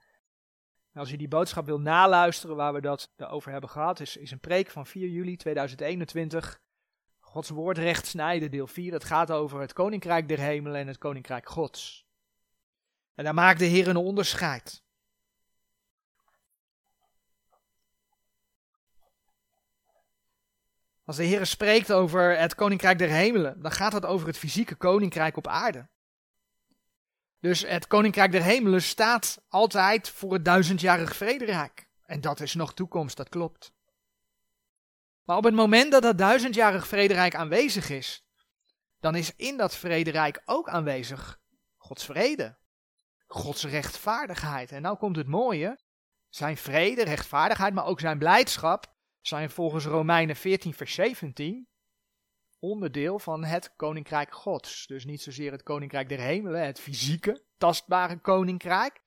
als 0.93 1.10
je 1.10 1.17
die 1.17 1.28
boodschap 1.28 1.65
wil 1.65 1.80
naluisteren 1.80 2.56
waar 2.56 2.73
we 2.73 2.82
dat 2.82 3.10
over 3.17 3.52
hebben 3.52 3.69
gehad, 3.69 3.99
is, 3.99 4.17
is 4.17 4.32
een 4.32 4.39
preek 4.39 4.69
van 4.69 4.86
4 4.86 5.08
juli 5.08 5.36
2021. 5.36 6.62
Gods 7.33 7.49
woord 7.49 7.77
recht 7.77 8.05
snijden, 8.05 8.51
deel 8.51 8.67
4. 8.67 8.93
Het 8.93 9.03
gaat 9.03 9.31
over 9.31 9.59
het 9.59 9.73
koninkrijk 9.73 10.27
der 10.27 10.39
hemelen 10.39 10.79
en 10.79 10.87
het 10.87 10.97
koninkrijk 10.97 11.49
Gods. 11.49 12.05
En 13.15 13.23
daar 13.23 13.33
maakt 13.33 13.59
de 13.59 13.65
Heer 13.65 13.87
een 13.87 13.95
onderscheid. 13.95 14.83
Als 21.05 21.15
de 21.15 21.23
Heer 21.23 21.45
spreekt 21.45 21.91
over 21.91 22.39
het 22.39 22.55
koninkrijk 22.55 22.97
der 22.97 23.09
hemelen, 23.09 23.61
dan 23.61 23.71
gaat 23.71 23.93
het 23.93 24.05
over 24.05 24.27
het 24.27 24.37
fysieke 24.37 24.75
koninkrijk 24.75 25.37
op 25.37 25.47
aarde. 25.47 25.87
Dus 27.39 27.61
het 27.61 27.87
koninkrijk 27.87 28.31
der 28.31 28.43
hemelen 28.43 28.81
staat 28.81 29.41
altijd 29.47 30.09
voor 30.09 30.33
het 30.33 30.45
duizendjarig 30.45 31.15
vrederijk. 31.15 31.87
En 32.05 32.21
dat 32.21 32.39
is 32.39 32.53
nog 32.53 32.73
toekomst, 32.73 33.17
dat 33.17 33.29
klopt. 33.29 33.73
Maar 35.23 35.38
op 35.38 35.43
het 35.43 35.53
moment 35.53 35.91
dat 35.91 36.01
dat 36.01 36.17
duizendjarig 36.17 36.88
vrederijk 36.88 37.36
aanwezig 37.36 37.89
is, 37.89 38.25
dan 38.99 39.15
is 39.15 39.36
in 39.36 39.57
dat 39.57 39.75
vrederijk 39.75 40.41
ook 40.45 40.69
aanwezig 40.69 41.41
Gods 41.77 42.05
vrede, 42.05 42.57
Gods 43.27 43.63
rechtvaardigheid. 43.63 44.71
En 44.71 44.81
nou 44.81 44.97
komt 44.97 45.15
het 45.15 45.27
mooie, 45.27 45.79
zijn 46.29 46.57
vrede, 46.57 47.03
rechtvaardigheid, 47.03 47.73
maar 47.73 47.86
ook 47.86 47.99
zijn 47.99 48.17
blijdschap 48.17 48.93
zijn 49.21 49.49
volgens 49.49 49.86
Romeinen 49.86 50.36
14, 50.36 50.73
vers 50.73 50.93
17 50.93 51.67
onderdeel 52.59 53.19
van 53.19 53.43
het 53.43 53.73
koninkrijk 53.75 54.33
Gods. 54.33 54.88
Dus 54.88 55.05
niet 55.05 55.21
zozeer 55.21 55.51
het 55.51 55.63
koninkrijk 55.63 56.09
der 56.09 56.19
hemelen, 56.19 56.65
het 56.65 56.79
fysieke, 56.79 57.43
tastbare 57.57 58.19
koninkrijk, 58.19 59.01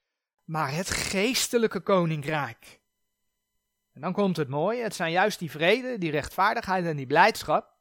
maar 0.45 0.75
het 0.75 0.91
geestelijke 0.91 1.81
koninkrijk. 1.81 2.81
En 3.97 4.03
dan 4.03 4.13
komt 4.13 4.37
het 4.37 4.49
mooie, 4.49 4.83
het 4.83 4.95
zijn 4.95 5.13
juist 5.13 5.39
die 5.39 5.51
vrede, 5.51 5.99
die 5.99 6.11
rechtvaardigheid 6.11 6.85
en 6.85 6.97
die 6.97 7.07
blijdschap, 7.07 7.75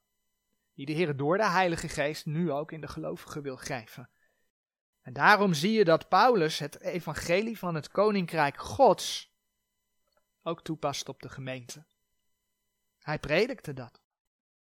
die 0.74 0.86
de 0.86 0.92
Heer 0.92 1.16
door 1.16 1.38
de 1.38 1.50
Heilige 1.50 1.90
Geest 1.90 2.26
nu 2.26 2.52
ook 2.52 2.72
in 2.72 2.82
de 2.82 2.88
gelovigen 2.88 3.42
wil 3.42 3.58
geven. 3.58 4.10
En 5.02 5.14
daarom 5.14 5.54
zie 5.54 5.72
je 5.72 5.84
dat 5.84 6.10
Paulus 6.10 6.60
het 6.60 6.82
evangelie 6.82 7.58
van 7.58 7.76
het 7.76 7.90
koninkrijk 7.90 8.58
Gods 8.58 9.36
ook 10.44 10.64
toepast 10.64 11.10
op 11.10 11.22
de 11.22 11.30
gemeente. 11.30 11.86
Hij 13.00 13.20
predikte 13.20 13.74
dat. 13.74 14.02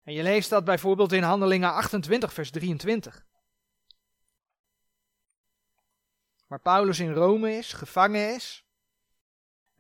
En 0.03 0.13
je 0.13 0.23
leest 0.23 0.51
dat 0.51 0.65
bijvoorbeeld 0.65 1.13
in 1.13 1.23
Handelingen 1.23 1.73
28, 1.73 2.33
vers 2.33 2.51
23. 2.51 3.27
Waar 6.47 6.61
Paulus 6.61 6.99
in 6.99 7.13
Rome 7.13 7.53
is, 7.53 7.73
gevangen 7.73 8.35
is, 8.35 8.70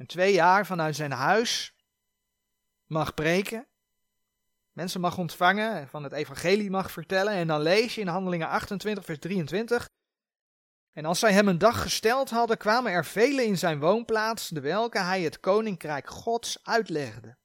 en 0.00 0.06
twee 0.06 0.32
jaar 0.32 0.66
vanuit 0.66 0.96
zijn 0.96 1.12
huis 1.12 1.74
mag 2.86 3.14
preken, 3.14 3.66
mensen 4.72 5.00
mag 5.00 5.18
ontvangen, 5.18 5.88
van 5.88 6.02
het 6.02 6.12
evangelie 6.12 6.70
mag 6.70 6.90
vertellen, 6.90 7.32
en 7.32 7.46
dan 7.46 7.60
lees 7.60 7.94
je 7.94 8.00
in 8.00 8.06
Handelingen 8.06 8.48
28, 8.48 9.04
vers 9.04 9.18
23. 9.18 9.88
En 10.92 11.04
als 11.04 11.18
zij 11.18 11.32
hem 11.32 11.48
een 11.48 11.58
dag 11.58 11.82
gesteld 11.82 12.30
hadden, 12.30 12.56
kwamen 12.56 12.92
er 12.92 13.04
velen 13.04 13.44
in 13.44 13.58
zijn 13.58 13.80
woonplaats, 13.80 14.48
de 14.48 14.60
welke 14.60 14.98
hij 14.98 15.22
het 15.22 15.40
koninkrijk 15.40 16.08
Gods 16.08 16.58
uitlegde. 16.62 17.36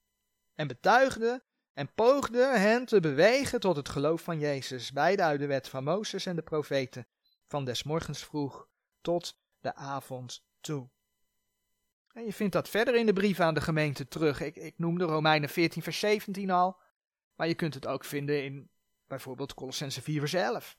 En 0.53 0.67
betuigde 0.67 1.43
en 1.73 1.93
poogde 1.93 2.57
hen 2.57 2.85
te 2.85 2.99
bewegen 2.99 3.59
tot 3.59 3.75
het 3.75 3.89
geloof 3.89 4.21
van 4.21 4.39
Jezus, 4.39 4.91
beide 4.91 5.23
uit 5.23 5.39
de 5.39 5.47
wet 5.47 5.69
van 5.69 5.83
Mozes 5.83 6.25
en 6.25 6.35
de 6.35 6.43
profeten, 6.43 7.07
van 7.47 7.65
des 7.65 7.83
morgens 7.83 8.23
vroeg 8.23 8.67
tot 9.01 9.39
de 9.59 9.75
avond 9.75 10.45
toe. 10.59 10.93
En 12.15 12.25
je 12.25 12.33
vindt 12.33 12.53
dat 12.53 12.69
verder 12.69 12.95
in 12.95 13.05
de 13.05 13.13
brief 13.13 13.39
aan 13.39 13.53
de 13.53 13.61
gemeente 13.61 14.07
terug. 14.07 14.41
Ik, 14.41 14.55
ik 14.55 14.73
noemde 14.77 15.03
Romeinen 15.03 15.49
14 15.49 15.81
vers 15.81 15.99
17 15.99 16.51
al, 16.51 16.77
maar 17.35 17.47
je 17.47 17.53
kunt 17.53 17.73
het 17.73 17.87
ook 17.87 18.05
vinden 18.05 18.43
in 18.43 18.69
bijvoorbeeld 19.07 19.53
Colossense 19.53 20.01
4 20.01 20.19
vers 20.19 20.33
11. 20.33 20.77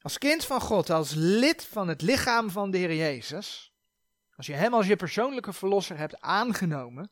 Als 0.00 0.18
kind 0.18 0.44
van 0.44 0.60
God, 0.60 0.90
als 0.90 1.12
lid 1.14 1.64
van 1.64 1.88
het 1.88 2.02
lichaam 2.02 2.50
van 2.50 2.70
de 2.70 2.78
Heer 2.78 2.94
Jezus, 2.94 3.72
als 4.36 4.46
je 4.46 4.52
Hem 4.52 4.74
als 4.74 4.86
je 4.86 4.96
persoonlijke 4.96 5.52
verlosser 5.52 5.96
hebt 5.98 6.20
aangenomen, 6.20 7.10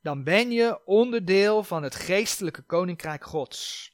dan 0.00 0.24
ben 0.24 0.50
je 0.50 0.86
onderdeel 0.86 1.62
van 1.62 1.82
het 1.82 1.94
geestelijke 1.94 2.62
koninkrijk 2.62 3.24
Gods. 3.24 3.92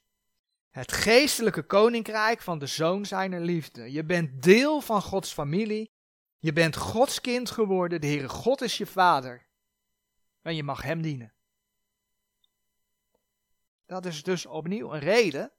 Het 0.71 0.93
geestelijke 0.93 1.63
koninkrijk 1.63 2.41
van 2.41 2.59
de 2.59 2.67
zoon 2.67 3.07
zijner 3.07 3.41
liefde. 3.41 3.93
Je 3.93 4.05
bent 4.05 4.43
deel 4.43 4.81
van 4.81 5.03
Gods 5.03 5.33
familie. 5.33 5.95
Je 6.47 6.53
bent 6.53 6.77
Gods 6.77 7.21
kind 7.21 7.51
geworden. 7.51 8.01
De 8.01 8.07
Heere 8.07 8.29
God 8.29 8.61
is 8.61 8.79
je 8.79 8.87
vader. 8.87 9.47
En 10.43 10.55
je 10.55 10.63
mag 10.63 10.83
Hem 10.83 11.03
dienen. 11.03 11.33
Dat 13.87 14.05
is 14.05 14.23
dus 14.23 14.47
opnieuw 14.47 14.93
een 14.93 15.01
reden 15.01 15.53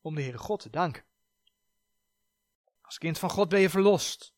om 0.00 0.14
de 0.14 0.22
Heere 0.22 0.38
God 0.38 0.60
te 0.60 0.70
danken. 0.70 1.04
Als 2.80 2.98
kind 2.98 3.18
van 3.18 3.30
God 3.30 3.48
ben 3.48 3.60
je 3.60 3.70
verlost. 3.70 4.34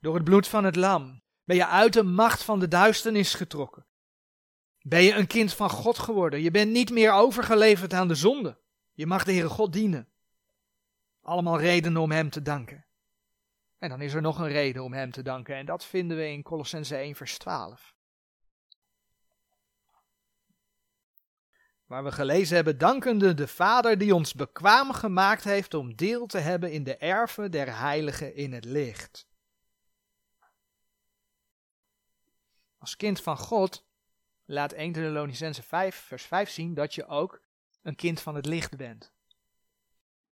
Door 0.00 0.14
het 0.14 0.24
bloed 0.24 0.48
van 0.48 0.64
het 0.64 0.76
lam. 0.76 1.22
Ben 1.44 1.56
je 1.56 1.66
uit 1.66 1.92
de 1.92 2.02
macht 2.02 2.42
van 2.42 2.60
de 2.60 2.68
duisternis 2.68 3.34
getrokken. 3.34 3.86
Ben 4.80 5.02
je 5.02 5.14
een 5.14 5.26
kind 5.26 5.52
van 5.52 5.70
God 5.70 5.98
geworden. 5.98 6.42
Je 6.42 6.50
bent 6.50 6.72
niet 6.72 6.90
meer 6.90 7.12
overgeleverd 7.12 7.92
aan 7.92 8.08
de 8.08 8.14
zonde. 8.14 8.58
Je 8.92 9.06
mag 9.06 9.24
de 9.24 9.32
Heere 9.32 9.48
God 9.48 9.72
dienen. 9.72 10.08
Allemaal 11.22 11.60
redenen 11.60 12.02
om 12.02 12.10
Hem 12.10 12.30
te 12.30 12.42
danken. 12.42 12.85
Dan 13.88 14.00
is 14.00 14.14
er 14.14 14.22
nog 14.22 14.38
een 14.38 14.48
reden 14.48 14.82
om 14.82 14.92
Hem 14.92 15.10
te 15.10 15.22
danken. 15.22 15.54
En 15.54 15.66
dat 15.66 15.84
vinden 15.84 16.16
we 16.16 16.28
in 16.28 16.42
Colossense 16.42 16.96
1 16.96 17.14
vers 17.14 17.38
12. 17.38 17.94
Waar 21.86 22.04
we 22.04 22.12
gelezen 22.12 22.54
hebben, 22.54 22.78
dankende 22.78 23.34
de 23.34 23.48
Vader 23.48 23.98
die 23.98 24.14
ons 24.14 24.34
bekwaam 24.34 24.92
gemaakt 24.92 25.44
heeft 25.44 25.74
om 25.74 25.94
deel 25.94 26.26
te 26.26 26.38
hebben 26.38 26.72
in 26.72 26.84
de 26.84 26.96
erven 26.96 27.50
der 27.50 27.78
heiligen 27.78 28.34
in 28.34 28.52
het 28.52 28.64
licht. 28.64 29.26
Als 32.78 32.96
kind 32.96 33.20
van 33.20 33.38
God 33.38 33.86
laat 34.44 34.72
1 34.72 34.92
Thessalonicense 34.92 35.62
5 35.62 35.96
vers 35.96 36.24
5 36.24 36.50
zien 36.50 36.74
dat 36.74 36.94
je 36.94 37.06
ook 37.06 37.40
een 37.82 37.96
kind 37.96 38.20
van 38.20 38.34
het 38.34 38.46
licht 38.46 38.76
bent. 38.76 39.12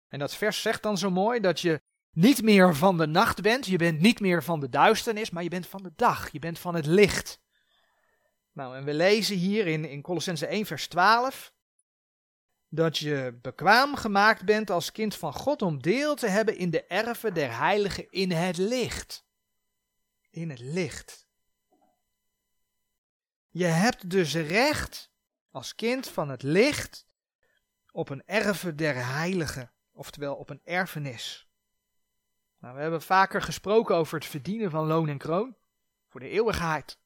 En 0.08 0.20
dat 0.20 0.36
vers 0.36 0.62
zegt 0.62 0.84
dan 0.84 0.98
zo 0.98 1.10
mooi 1.10 1.40
dat 1.40 1.60
je 1.60 1.82
niet 2.18 2.42
meer 2.42 2.76
van 2.76 2.98
de 2.98 3.08
nacht 3.08 3.42
bent, 3.42 3.66
je 3.66 3.78
bent 3.78 4.00
niet 4.00 4.20
meer 4.20 4.44
van 4.44 4.60
de 4.60 4.70
duisternis, 4.70 5.30
maar 5.30 5.44
je 5.44 5.50
bent 5.50 5.68
van 5.68 5.84
de 5.84 5.92
dag, 5.96 6.32
je 6.32 6.40
bent 6.40 6.60
van 6.60 6.76
het 6.76 6.86
licht. 6.86 7.42
Nou, 8.52 8.76
en 8.76 8.84
we 8.84 8.94
lezen 8.94 9.36
hier 9.36 9.68
in, 9.68 9.86
in 9.86 10.02
Colossense 10.02 10.48
1 10.48 10.66
vers 10.66 10.88
12 10.88 11.54
dat 12.70 12.98
je 12.98 13.40
bekwaam 13.42 13.96
gemaakt 13.96 14.46
bent 14.46 14.70
als 14.70 14.92
kind 14.92 15.16
van 15.16 15.34
God 15.34 15.62
om 15.62 15.82
deel 15.82 16.16
te 16.16 16.28
hebben 16.28 16.58
in 16.58 16.70
de 16.70 16.86
erven 16.86 17.34
der 17.34 17.58
heiligen 17.58 18.10
in 18.10 18.32
het 18.32 18.58
licht. 18.58 19.26
In 20.30 20.50
het 20.50 20.60
licht. 20.60 21.28
Je 23.50 23.66
hebt 23.66 24.10
dus 24.10 24.34
recht 24.34 25.12
als 25.52 25.76
kind 25.76 26.08
van 26.08 26.30
het 26.30 26.44
licht 26.44 27.06
op 27.92 28.10
een 28.10 28.24
erven 28.26 28.76
der 28.76 29.06
heiligen, 29.06 29.72
oftewel 29.92 30.36
op 30.36 30.50
een 30.50 30.62
erfenis. 30.64 31.47
Nou, 32.60 32.76
we 32.76 32.82
hebben 32.82 33.02
vaker 33.02 33.42
gesproken 33.42 33.96
over 33.96 34.16
het 34.18 34.28
verdienen 34.28 34.70
van 34.72 34.88
loon 34.88 35.10
en 35.10 35.18
kroon 35.18 35.56
voor 36.08 36.20
de 36.20 36.30
eeuwigheid 36.30 36.98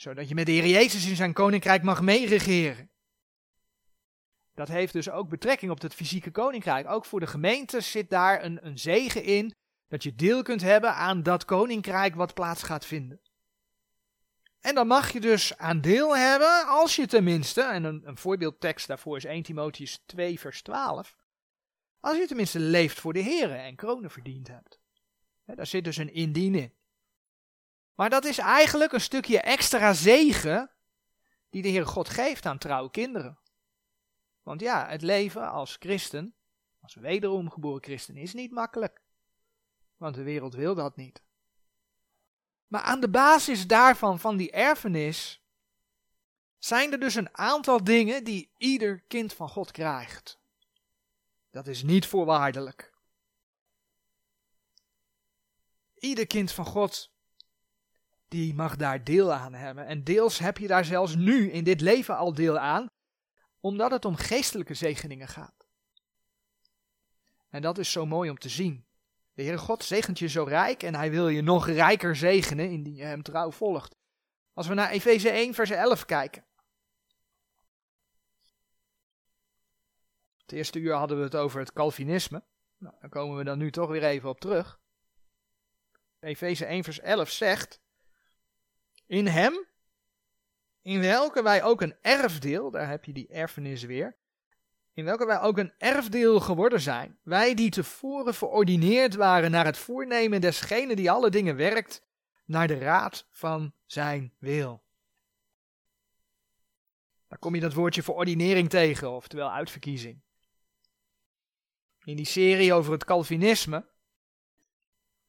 zodat 0.00 0.28
je 0.28 0.34
met 0.34 0.46
de 0.46 0.52
Heer 0.52 0.66
Jezus 0.66 1.08
in 1.08 1.16
zijn 1.16 1.32
koninkrijk 1.32 1.82
mag 1.82 2.00
meeregeren. 2.00 2.90
Dat 4.54 4.68
heeft 4.68 4.92
dus 4.92 5.10
ook 5.10 5.28
betrekking 5.28 5.70
op 5.70 5.80
het 5.80 5.94
fysieke 5.94 6.30
koninkrijk. 6.30 6.88
Ook 6.88 7.04
voor 7.04 7.20
de 7.20 7.26
gemeente 7.26 7.80
zit 7.80 8.10
daar 8.10 8.44
een, 8.44 8.66
een 8.66 8.78
zegen 8.78 9.24
in 9.24 9.54
dat 9.88 10.02
je 10.02 10.14
deel 10.14 10.42
kunt 10.42 10.60
hebben 10.60 10.94
aan 10.94 11.22
dat 11.22 11.44
koninkrijk 11.44 12.14
wat 12.14 12.34
plaats 12.34 12.62
gaat 12.62 12.84
vinden. 12.84 13.20
En 14.60 14.74
dan 14.74 14.86
mag 14.86 15.12
je 15.12 15.20
dus 15.20 15.56
aan 15.56 15.80
deel 15.80 16.16
hebben 16.16 16.66
als 16.66 16.96
je 16.96 17.06
tenminste, 17.06 17.62
en 17.62 17.84
een, 17.84 18.02
een 18.04 18.16
voorbeeldtekst 18.16 18.86
daarvoor 18.86 19.16
is 19.16 19.24
1 19.24 19.42
Timotheus 19.42 20.02
2 20.06 20.40
vers 20.40 20.62
12, 20.62 21.16
als 22.00 22.16
je 22.16 22.26
tenminste 22.26 22.58
leeft 22.58 23.00
voor 23.00 23.12
de 23.12 23.20
Heer 23.20 23.50
en 23.50 23.76
kronen 23.76 24.10
verdiend 24.10 24.48
hebt. 24.48 24.80
daar 25.44 25.66
zit 25.66 25.84
dus 25.84 25.96
een 25.96 26.12
indien 26.12 26.54
in. 26.54 26.72
Maar 27.94 28.10
dat 28.10 28.24
is 28.24 28.38
eigenlijk 28.38 28.92
een 28.92 29.00
stukje 29.00 29.40
extra 29.40 29.92
zegen 29.92 30.70
die 31.50 31.62
de 31.62 31.68
Heer 31.68 31.86
God 31.86 32.08
geeft 32.08 32.46
aan 32.46 32.58
trouwe 32.58 32.90
kinderen. 32.90 33.38
Want 34.42 34.60
ja, 34.60 34.88
het 34.88 35.02
leven 35.02 35.50
als 35.50 35.76
christen, 35.78 36.34
als 36.80 36.94
wederom 36.94 37.50
geboren 37.50 37.82
christen, 37.82 38.16
is 38.16 38.34
niet 38.34 38.50
makkelijk. 38.50 39.02
Want 39.96 40.14
de 40.14 40.22
wereld 40.22 40.54
wil 40.54 40.74
dat 40.74 40.96
niet. 40.96 41.22
Maar 42.66 42.80
aan 42.80 43.00
de 43.00 43.08
basis 43.08 43.66
daarvan, 43.66 44.18
van 44.18 44.36
die 44.36 44.50
erfenis, 44.50 45.42
zijn 46.58 46.92
er 46.92 47.00
dus 47.00 47.14
een 47.14 47.36
aantal 47.36 47.84
dingen 47.84 48.24
die 48.24 48.50
ieder 48.56 49.00
kind 49.08 49.32
van 49.32 49.48
God 49.48 49.70
krijgt. 49.70 50.37
Dat 51.50 51.66
is 51.66 51.82
niet 51.82 52.06
voorwaardelijk. 52.06 52.92
Ieder 55.98 56.26
kind 56.26 56.52
van 56.52 56.64
God 56.64 57.10
die 58.28 58.54
mag 58.54 58.76
daar 58.76 59.04
deel 59.04 59.32
aan 59.32 59.54
hebben. 59.54 59.86
En 59.86 60.04
deels 60.04 60.38
heb 60.38 60.58
je 60.58 60.66
daar 60.66 60.84
zelfs 60.84 61.14
nu 61.14 61.50
in 61.50 61.64
dit 61.64 61.80
leven 61.80 62.16
al 62.16 62.34
deel 62.34 62.58
aan, 62.58 62.90
omdat 63.60 63.90
het 63.90 64.04
om 64.04 64.16
geestelijke 64.16 64.74
zegeningen 64.74 65.28
gaat. 65.28 65.66
En 67.48 67.62
dat 67.62 67.78
is 67.78 67.92
zo 67.92 68.06
mooi 68.06 68.30
om 68.30 68.38
te 68.38 68.48
zien. 68.48 68.86
De 69.34 69.42
Heere 69.42 69.58
God 69.58 69.84
zegent 69.84 70.18
je 70.18 70.28
zo 70.28 70.44
rijk 70.44 70.82
en 70.82 70.94
hij 70.94 71.10
wil 71.10 71.28
je 71.28 71.42
nog 71.42 71.66
rijker 71.66 72.16
zegenen 72.16 72.70
indien 72.70 72.94
je 72.94 73.04
hem 73.04 73.22
trouw 73.22 73.50
volgt. 73.50 73.96
Als 74.52 74.66
we 74.66 74.74
naar 74.74 74.90
Efeze 74.90 75.30
1 75.30 75.54
vers 75.54 75.70
11 75.70 76.04
kijken. 76.04 76.44
Het 80.48 80.56
eerste 80.56 80.78
uur 80.78 80.94
hadden 80.94 81.18
we 81.18 81.22
het 81.22 81.36
over 81.36 81.60
het 81.60 81.72
Calvinisme. 81.72 82.42
Nou, 82.78 82.94
daar 83.00 83.10
komen 83.10 83.36
we 83.36 83.44
dan 83.44 83.58
nu 83.58 83.70
toch 83.70 83.88
weer 83.88 84.04
even 84.04 84.28
op 84.28 84.40
terug. 84.40 84.80
Efeze 86.20 86.64
1 86.64 86.84
vers 86.84 87.00
11 87.00 87.30
zegt, 87.30 87.80
in 89.06 89.26
hem, 89.26 89.66
in 90.82 91.00
welke 91.00 91.42
wij 91.42 91.62
ook 91.62 91.80
een 91.80 91.96
erfdeel, 92.00 92.70
daar 92.70 92.88
heb 92.88 93.04
je 93.04 93.12
die 93.12 93.28
erfenis 93.28 93.82
weer, 93.82 94.16
in 94.92 95.04
welke 95.04 95.26
wij 95.26 95.40
ook 95.40 95.58
een 95.58 95.72
erfdeel 95.78 96.40
geworden 96.40 96.80
zijn. 96.80 97.18
Wij 97.22 97.54
die 97.54 97.70
tevoren 97.70 98.34
verordineerd 98.34 99.14
waren 99.14 99.50
naar 99.50 99.64
het 99.64 99.78
voornemen 99.78 100.40
desgene 100.40 100.96
die 100.96 101.10
alle 101.10 101.30
dingen 101.30 101.56
werkt, 101.56 102.02
naar 102.44 102.66
de 102.66 102.78
raad 102.78 103.26
van 103.30 103.74
zijn 103.86 104.34
wil. 104.38 104.82
Daar 107.26 107.38
kom 107.38 107.54
je 107.54 107.60
dat 107.60 107.74
woordje 107.74 108.02
verordinering 108.02 108.70
tegen, 108.70 109.10
oftewel 109.10 109.52
uitverkiezing. 109.52 110.26
In 112.08 112.16
die 112.16 112.26
serie 112.26 112.72
over 112.72 112.92
het 112.92 113.04
Calvinisme 113.04 113.88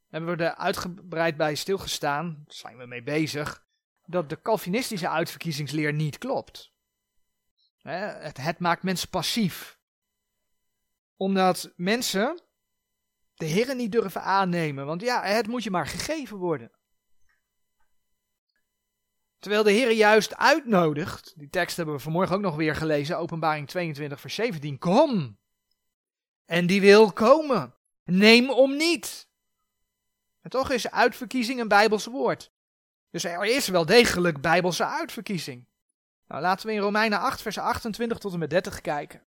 hebben 0.09 0.37
we 0.37 0.43
er 0.43 0.55
uitgebreid 0.55 1.37
bij 1.37 1.55
stilgestaan, 1.55 2.43
daar 2.45 2.55
zijn 2.55 2.77
we 2.77 2.85
mee 2.85 3.03
bezig, 3.03 3.65
dat 4.05 4.29
de 4.29 4.41
Calvinistische 4.41 5.09
uitverkiezingsleer 5.09 5.93
niet 5.93 6.17
klopt. 6.17 6.71
Het, 7.81 8.37
het 8.37 8.59
maakt 8.59 8.83
mensen 8.83 9.09
passief. 9.09 9.79
Omdat 11.15 11.73
mensen 11.75 12.41
de 13.33 13.45
Heer 13.45 13.75
niet 13.75 13.91
durven 13.91 14.21
aannemen. 14.21 14.85
Want 14.85 15.01
ja, 15.01 15.23
het 15.23 15.47
moet 15.47 15.63
je 15.63 15.71
maar 15.71 15.87
gegeven 15.87 16.37
worden. 16.37 16.71
Terwijl 19.39 19.63
de 19.63 19.71
Heer 19.71 19.91
juist 19.91 20.35
uitnodigt, 20.35 21.33
die 21.37 21.49
tekst 21.49 21.77
hebben 21.77 21.95
we 21.95 22.01
vanmorgen 22.01 22.35
ook 22.35 22.41
nog 22.41 22.55
weer 22.55 22.75
gelezen, 22.75 23.17
openbaring 23.17 23.67
22 23.67 24.19
vers 24.19 24.35
17, 24.35 24.77
kom. 24.77 25.38
En 26.49 26.67
die 26.67 26.81
wil 26.81 27.13
komen. 27.13 27.73
Neem 28.03 28.49
om 28.49 28.75
niet. 28.75 29.27
En 30.41 30.49
toch 30.49 30.71
is 30.71 30.91
uitverkiezing 30.91 31.59
een 31.59 31.67
Bijbels 31.67 32.05
woord. 32.05 32.51
Dus 33.09 33.23
er 33.23 33.45
is 33.45 33.67
wel 33.67 33.85
degelijk 33.85 34.41
bijbelse 34.41 34.85
uitverkiezing. 34.85 35.67
Nou, 36.27 36.41
laten 36.41 36.67
we 36.67 36.73
in 36.73 36.79
Romeinen 36.79 37.19
8, 37.19 37.41
vers 37.41 37.57
28 37.57 38.17
tot 38.17 38.33
en 38.33 38.39
met 38.39 38.49
30 38.49 38.81
kijken. 38.81 39.23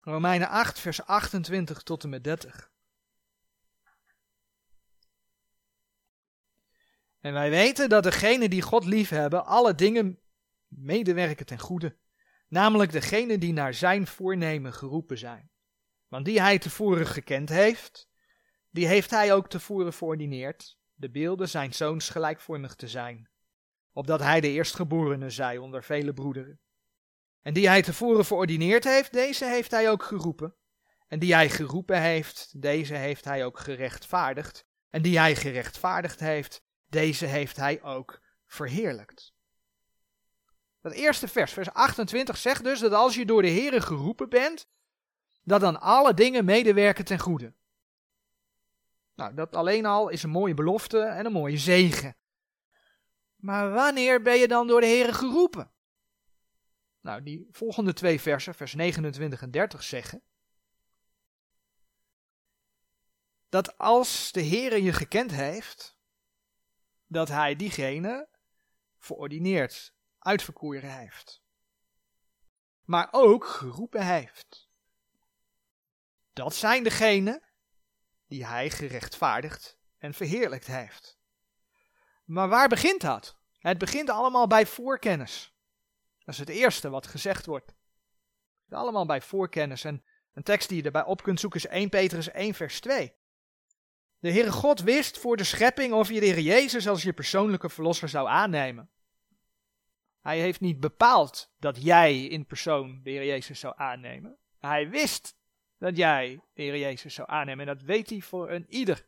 Romeinen 0.00 0.48
8, 0.48 0.78
vers 0.78 1.04
28 1.04 1.82
tot 1.82 2.02
en 2.04 2.10
met 2.10 2.24
30. 2.24 2.70
En 7.22 7.32
wij 7.32 7.50
weten 7.50 7.88
dat 7.88 8.02
degenen 8.02 8.50
die 8.50 8.62
God 8.62 8.84
liefhebben, 8.84 9.46
alle 9.46 9.74
dingen 9.74 10.18
medewerken 10.68 11.46
ten 11.46 11.58
goede. 11.58 11.96
Namelijk 12.48 12.92
degenen 12.92 13.40
die 13.40 13.52
naar 13.52 13.74
zijn 13.74 14.06
voornemen 14.06 14.72
geroepen 14.72 15.18
zijn. 15.18 15.50
Want 16.08 16.24
die 16.24 16.40
hij 16.40 16.58
tevoren 16.58 17.06
gekend 17.06 17.48
heeft, 17.48 18.08
die 18.70 18.86
heeft 18.86 19.10
hij 19.10 19.32
ook 19.32 19.48
tevoren 19.48 19.92
verordineerd, 19.92 20.78
de 20.94 21.10
beelden 21.10 21.48
zijn 21.48 21.74
zoons 21.74 22.08
gelijkvormig 22.08 22.74
te 22.74 22.88
zijn, 22.88 23.28
opdat 23.92 24.20
hij 24.20 24.40
de 24.40 24.48
eerstgeborene 24.48 25.30
zij 25.30 25.58
onder 25.58 25.82
vele 25.84 26.12
broederen. 26.12 26.60
En 27.42 27.54
die 27.54 27.68
hij 27.68 27.82
tevoren 27.82 28.24
verordineerd 28.24 28.84
heeft, 28.84 29.12
deze 29.12 29.44
heeft 29.44 29.70
hij 29.70 29.90
ook 29.90 30.02
geroepen. 30.02 30.54
En 31.08 31.18
die 31.18 31.34
hij 31.34 31.50
geroepen 31.50 32.00
heeft, 32.00 32.62
deze 32.62 32.94
heeft 32.94 33.24
hij 33.24 33.44
ook 33.44 33.58
gerechtvaardigd. 33.58 34.66
En 34.90 35.02
die 35.02 35.18
hij 35.18 35.36
gerechtvaardigd 35.36 36.20
heeft, 36.20 36.62
deze 36.92 37.26
heeft 37.26 37.56
hij 37.56 37.82
ook 37.82 38.20
verheerlijkt. 38.46 39.32
Dat 40.80 40.92
eerste 40.92 41.28
vers, 41.28 41.52
vers 41.52 41.70
28, 41.72 42.36
zegt 42.36 42.64
dus 42.64 42.80
dat 42.80 42.92
als 42.92 43.14
je 43.14 43.26
door 43.26 43.42
de 43.42 43.50
Here 43.50 43.80
geroepen 43.80 44.28
bent, 44.28 44.66
dat 45.42 45.60
dan 45.60 45.80
alle 45.80 46.14
dingen 46.14 46.44
medewerken 46.44 47.04
ten 47.04 47.18
goede. 47.18 47.54
Nou, 49.14 49.34
dat 49.34 49.56
alleen 49.56 49.86
al 49.86 50.08
is 50.08 50.22
een 50.22 50.30
mooie 50.30 50.54
belofte 50.54 51.00
en 51.00 51.26
een 51.26 51.32
mooie 51.32 51.58
zegen. 51.58 52.16
Maar 53.36 53.70
wanneer 53.70 54.22
ben 54.22 54.38
je 54.38 54.48
dan 54.48 54.66
door 54.66 54.80
de 54.80 54.86
Heer 54.86 55.14
geroepen? 55.14 55.70
Nou, 57.00 57.22
die 57.22 57.48
volgende 57.50 57.92
twee 57.92 58.20
versen, 58.20 58.54
vers 58.54 58.74
29 58.74 59.42
en 59.42 59.50
30 59.50 59.82
zeggen. 59.82 60.22
Dat 63.48 63.78
als 63.78 64.32
de 64.32 64.40
Heer 64.40 64.78
je 64.78 64.92
gekend 64.92 65.30
heeft, 65.30 65.96
dat 67.12 67.28
hij 67.28 67.56
diegene 67.56 68.28
verordineerd, 68.98 69.94
uitverkoren 70.18 70.98
heeft. 70.98 71.42
Maar 72.84 73.08
ook 73.10 73.44
geroepen 73.44 74.06
heeft. 74.06 74.68
Dat 76.32 76.54
zijn 76.54 76.82
degenen 76.84 77.42
die 78.26 78.46
hij 78.46 78.70
gerechtvaardigd 78.70 79.78
en 79.98 80.14
verheerlijkt 80.14 80.66
heeft. 80.66 81.18
Maar 82.24 82.48
waar 82.48 82.68
begint 82.68 83.00
dat? 83.00 83.36
Het 83.58 83.78
begint 83.78 84.10
allemaal 84.10 84.46
bij 84.46 84.66
voorkennis. 84.66 85.54
Dat 86.18 86.34
is 86.34 86.40
het 86.40 86.48
eerste 86.48 86.90
wat 86.90 87.06
gezegd 87.06 87.46
wordt. 87.46 87.74
Allemaal 88.68 89.06
bij 89.06 89.20
voorkennis. 89.20 89.84
En 89.84 90.04
een 90.32 90.42
tekst 90.42 90.68
die 90.68 90.78
je 90.78 90.82
erbij 90.82 91.04
op 91.04 91.22
kunt 91.22 91.40
zoeken 91.40 91.60
is 91.60 91.66
1 91.66 91.88
Petrus 91.88 92.30
1 92.30 92.54
vers 92.54 92.80
2. 92.80 93.14
De 94.22 94.32
Heere 94.32 94.52
God 94.52 94.80
wist 94.80 95.18
voor 95.18 95.36
de 95.36 95.44
schepping 95.44 95.92
of 95.92 96.08
je 96.08 96.20
de 96.20 96.26
Heer 96.26 96.40
Jezus 96.40 96.88
als 96.88 97.02
je 97.02 97.12
persoonlijke 97.12 97.68
verlosser 97.68 98.08
zou 98.08 98.28
aannemen. 98.28 98.90
Hij 100.20 100.40
heeft 100.40 100.60
niet 100.60 100.80
bepaald 100.80 101.52
dat 101.58 101.82
jij 101.82 102.24
in 102.24 102.46
persoon 102.46 103.00
de 103.02 103.10
Heer 103.10 103.24
Jezus 103.24 103.60
zou 103.60 103.74
aannemen. 103.76 104.38
Hij 104.58 104.88
wist 104.88 105.36
dat 105.78 105.96
jij 105.96 106.40
de 106.54 106.62
Heer 106.62 106.78
Jezus 106.78 107.14
zou 107.14 107.28
aannemen. 107.30 107.68
En 107.68 107.76
dat 107.76 107.84
weet 107.84 108.10
hij 108.10 108.20
voor 108.20 108.50
een 108.50 108.66
ieder. 108.68 109.06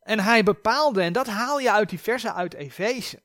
En 0.00 0.20
hij 0.20 0.42
bepaalde, 0.42 1.02
en 1.02 1.12
dat 1.12 1.26
haal 1.26 1.58
je 1.60 1.72
uit 1.72 1.88
die 1.88 2.00
versen 2.00 2.34
uit 2.34 2.54
Efeze. 2.54 3.22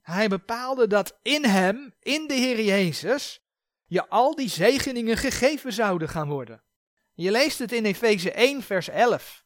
Hij 0.00 0.28
bepaalde 0.28 0.86
dat 0.86 1.18
in 1.22 1.44
hem, 1.44 1.94
in 2.00 2.26
de 2.26 2.34
Heer 2.34 2.60
Jezus, 2.60 3.44
je 3.84 4.08
al 4.08 4.34
die 4.34 4.48
zegeningen 4.48 5.16
gegeven 5.16 5.72
zouden 5.72 6.08
gaan 6.08 6.28
worden. 6.28 6.62
Je 7.14 7.30
leest 7.30 7.58
het 7.58 7.72
in 7.72 7.84
Efeze 7.84 8.32
1, 8.32 8.62
vers 8.62 8.88
11. 8.88 9.44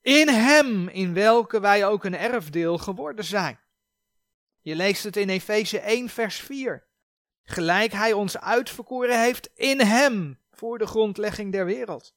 In 0.00 0.28
hem, 0.28 0.88
in 0.88 1.14
welke 1.14 1.60
wij 1.60 1.86
ook 1.86 2.04
een 2.04 2.16
erfdeel 2.16 2.78
geworden 2.78 3.24
zijn. 3.24 3.60
Je 4.60 4.76
leest 4.76 5.04
het 5.04 5.16
in 5.16 5.28
Efeze 5.28 5.78
1, 5.78 6.08
vers 6.08 6.36
4. 6.36 6.86
Gelijk 7.42 7.92
hij 7.92 8.12
ons 8.12 8.38
uitverkoren 8.38 9.20
heeft 9.20 9.50
in 9.54 9.80
hem 9.80 10.40
voor 10.50 10.78
de 10.78 10.86
grondlegging 10.86 11.52
der 11.52 11.64
wereld. 11.64 12.14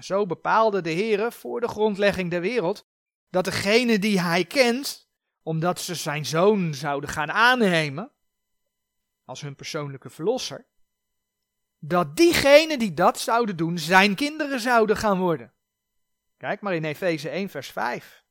Zo 0.00 0.26
bepaalde 0.26 0.80
de 0.80 0.92
Heere 0.92 1.32
voor 1.32 1.60
de 1.60 1.68
grondlegging 1.68 2.30
der 2.30 2.40
wereld 2.40 2.86
dat 3.30 3.44
degene 3.44 3.98
die 3.98 4.20
hij 4.20 4.44
kent, 4.44 5.08
omdat 5.42 5.80
ze 5.80 5.94
zijn 5.94 6.26
zoon 6.26 6.74
zouden 6.74 7.10
gaan 7.10 7.32
aannemen 7.32 8.12
als 9.24 9.40
hun 9.40 9.54
persoonlijke 9.54 10.10
verlosser, 10.10 10.66
dat 11.88 12.16
diegenen 12.16 12.78
die 12.78 12.94
dat 12.94 13.18
zouden 13.18 13.56
doen 13.56 13.78
zijn 13.78 14.14
kinderen 14.14 14.60
zouden 14.60 14.96
gaan 14.96 15.18
worden. 15.18 15.52
Kijk 16.36 16.60
maar 16.60 16.74
in 16.74 16.84
Efeze 16.84 17.28
1 17.28 17.48
vers 17.48 17.68
5 17.70 18.24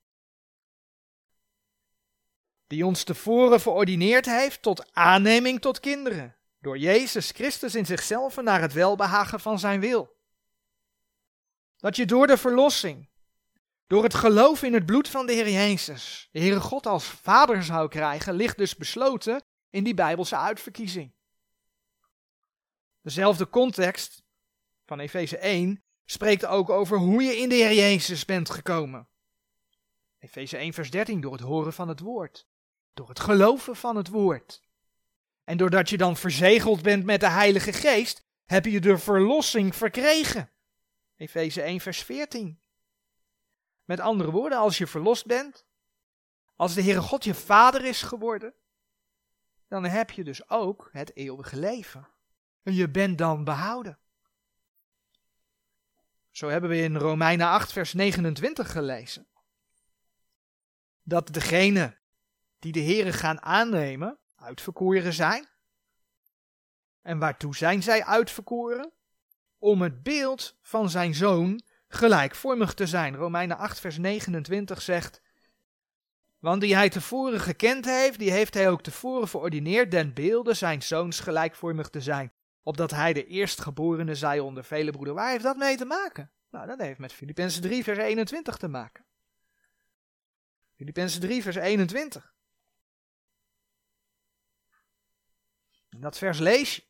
die 2.67 2.85
ons 2.85 3.03
tevoren 3.03 3.61
verordineerd 3.61 4.25
heeft 4.25 4.61
tot 4.61 4.93
aanneming 4.93 5.61
tot 5.61 5.79
kinderen, 5.79 6.35
door 6.59 6.77
Jezus 6.77 7.31
Christus 7.31 7.75
in 7.75 7.85
zichzelf 7.85 8.41
naar 8.41 8.61
het 8.61 8.73
welbehagen 8.73 9.39
van 9.39 9.59
zijn 9.59 9.79
wil. 9.79 10.15
Dat 11.77 11.95
je 11.95 12.05
door 12.05 12.27
de 12.27 12.37
verlossing, 12.37 13.09
door 13.87 14.03
het 14.03 14.13
geloof 14.13 14.63
in 14.63 14.73
het 14.73 14.85
bloed 14.85 15.07
van 15.07 15.25
de 15.25 15.33
Heer 15.33 15.49
Jezus, 15.49 16.29
de 16.31 16.39
Heere 16.39 16.59
God 16.59 16.85
als 16.85 17.05
vader 17.05 17.63
zou 17.63 17.87
krijgen, 17.87 18.33
ligt 18.33 18.57
dus 18.57 18.75
besloten 18.75 19.43
in 19.69 19.83
die 19.83 19.93
Bijbelse 19.93 20.37
uitverkiezing. 20.37 21.14
Dezelfde 23.05 23.49
context 23.49 24.23
van 24.85 24.99
Efeze 24.99 25.37
1 25.37 25.83
spreekt 26.05 26.45
ook 26.45 26.69
over 26.69 26.97
hoe 26.97 27.23
je 27.23 27.37
in 27.37 27.49
de 27.49 27.55
Heer 27.55 27.73
Jezus 27.73 28.25
bent 28.25 28.49
gekomen. 28.49 29.07
Efeze 30.19 30.57
1 30.57 30.73
vers 30.73 30.91
13 30.91 31.21
door 31.21 31.31
het 31.31 31.41
horen 31.41 31.73
van 31.73 31.87
het 31.87 31.99
woord. 31.99 32.47
Door 32.93 33.09
het 33.09 33.19
geloven 33.19 33.75
van 33.75 33.95
het 33.95 34.07
woord. 34.07 34.61
En 35.43 35.57
doordat 35.57 35.89
je 35.89 35.97
dan 35.97 36.17
verzegeld 36.17 36.81
bent 36.81 37.03
met 37.03 37.19
de 37.19 37.29
Heilige 37.29 37.73
Geest, 37.73 38.25
heb 38.45 38.65
je 38.65 38.79
de 38.79 38.97
verlossing 38.97 39.75
verkregen. 39.75 40.51
Efeze 41.15 41.61
1, 41.61 41.79
vers 41.79 42.03
14. 42.03 42.59
Met 43.83 43.99
andere 43.99 44.31
woorden, 44.31 44.57
als 44.57 44.77
je 44.77 44.87
verlost 44.87 45.25
bent, 45.25 45.65
als 46.55 46.73
de 46.73 46.81
Heere 46.81 47.01
God 47.01 47.23
je 47.23 47.33
vader 47.33 47.85
is 47.85 48.01
geworden, 48.01 48.53
dan 49.67 49.83
heb 49.83 50.11
je 50.11 50.23
dus 50.23 50.49
ook 50.49 50.89
het 50.91 51.15
eeuwige 51.15 51.57
leven. 51.57 52.13
En 52.65 52.73
je 52.73 52.89
bent 52.89 53.17
dan 53.17 53.43
behouden. 53.43 53.97
Zo 56.31 56.47
hebben 56.47 56.69
we 56.69 56.77
in 56.77 56.95
Romeinen 56.95 57.47
8, 57.47 57.71
vers 57.71 57.93
29 57.93 58.71
gelezen. 58.71 59.27
Dat 61.03 61.33
degene 61.33 61.97
die 62.59 62.71
de 62.71 62.79
heren 62.79 63.13
gaan 63.13 63.41
aannemen, 63.41 64.17
uitverkoren 64.35 65.13
zijn. 65.13 65.47
En 67.01 67.19
waartoe 67.19 67.55
zijn 67.55 67.83
zij 67.83 68.03
uitverkoren? 68.03 68.91
Om 69.57 69.81
het 69.81 70.03
beeld 70.03 70.57
van 70.61 70.89
zijn 70.89 71.13
zoon 71.13 71.61
gelijkvormig 71.87 72.73
te 72.73 72.87
zijn. 72.87 73.15
Romeinen 73.15 73.57
8, 73.57 73.79
vers 73.79 73.97
29 73.97 74.81
zegt. 74.81 75.21
Want 76.39 76.61
die 76.61 76.75
hij 76.75 76.89
tevoren 76.89 77.39
gekend 77.39 77.85
heeft, 77.85 78.19
die 78.19 78.31
heeft 78.31 78.53
hij 78.53 78.69
ook 78.69 78.81
tevoren 78.81 79.27
verordineerd 79.27 79.91
den 79.91 80.13
beelde 80.13 80.53
zijn 80.53 80.81
zoons 80.81 81.19
gelijkvormig 81.19 81.89
te 81.89 82.01
zijn. 82.01 82.33
Opdat 82.67 82.91
hij 82.91 83.13
de 83.13 83.27
eerstgeborene 83.27 84.15
zij 84.15 84.39
onder 84.39 84.63
vele 84.63 84.91
broederen. 84.91 85.15
Waar 85.15 85.31
heeft 85.31 85.43
dat 85.43 85.57
mee 85.57 85.77
te 85.77 85.85
maken? 85.85 86.31
Nou, 86.49 86.67
dat 86.67 86.79
heeft 86.79 86.99
met 86.99 87.13
Filippenzen 87.13 87.61
3, 87.61 87.83
vers 87.83 87.97
21 87.97 88.57
te 88.57 88.67
maken. 88.67 89.05
Filippenzen 90.75 91.21
3, 91.21 91.41
vers 91.41 91.55
21. 91.55 92.33
Dat 95.89 96.17
vers 96.17 96.39
lees 96.39 96.75
je. 96.75 96.83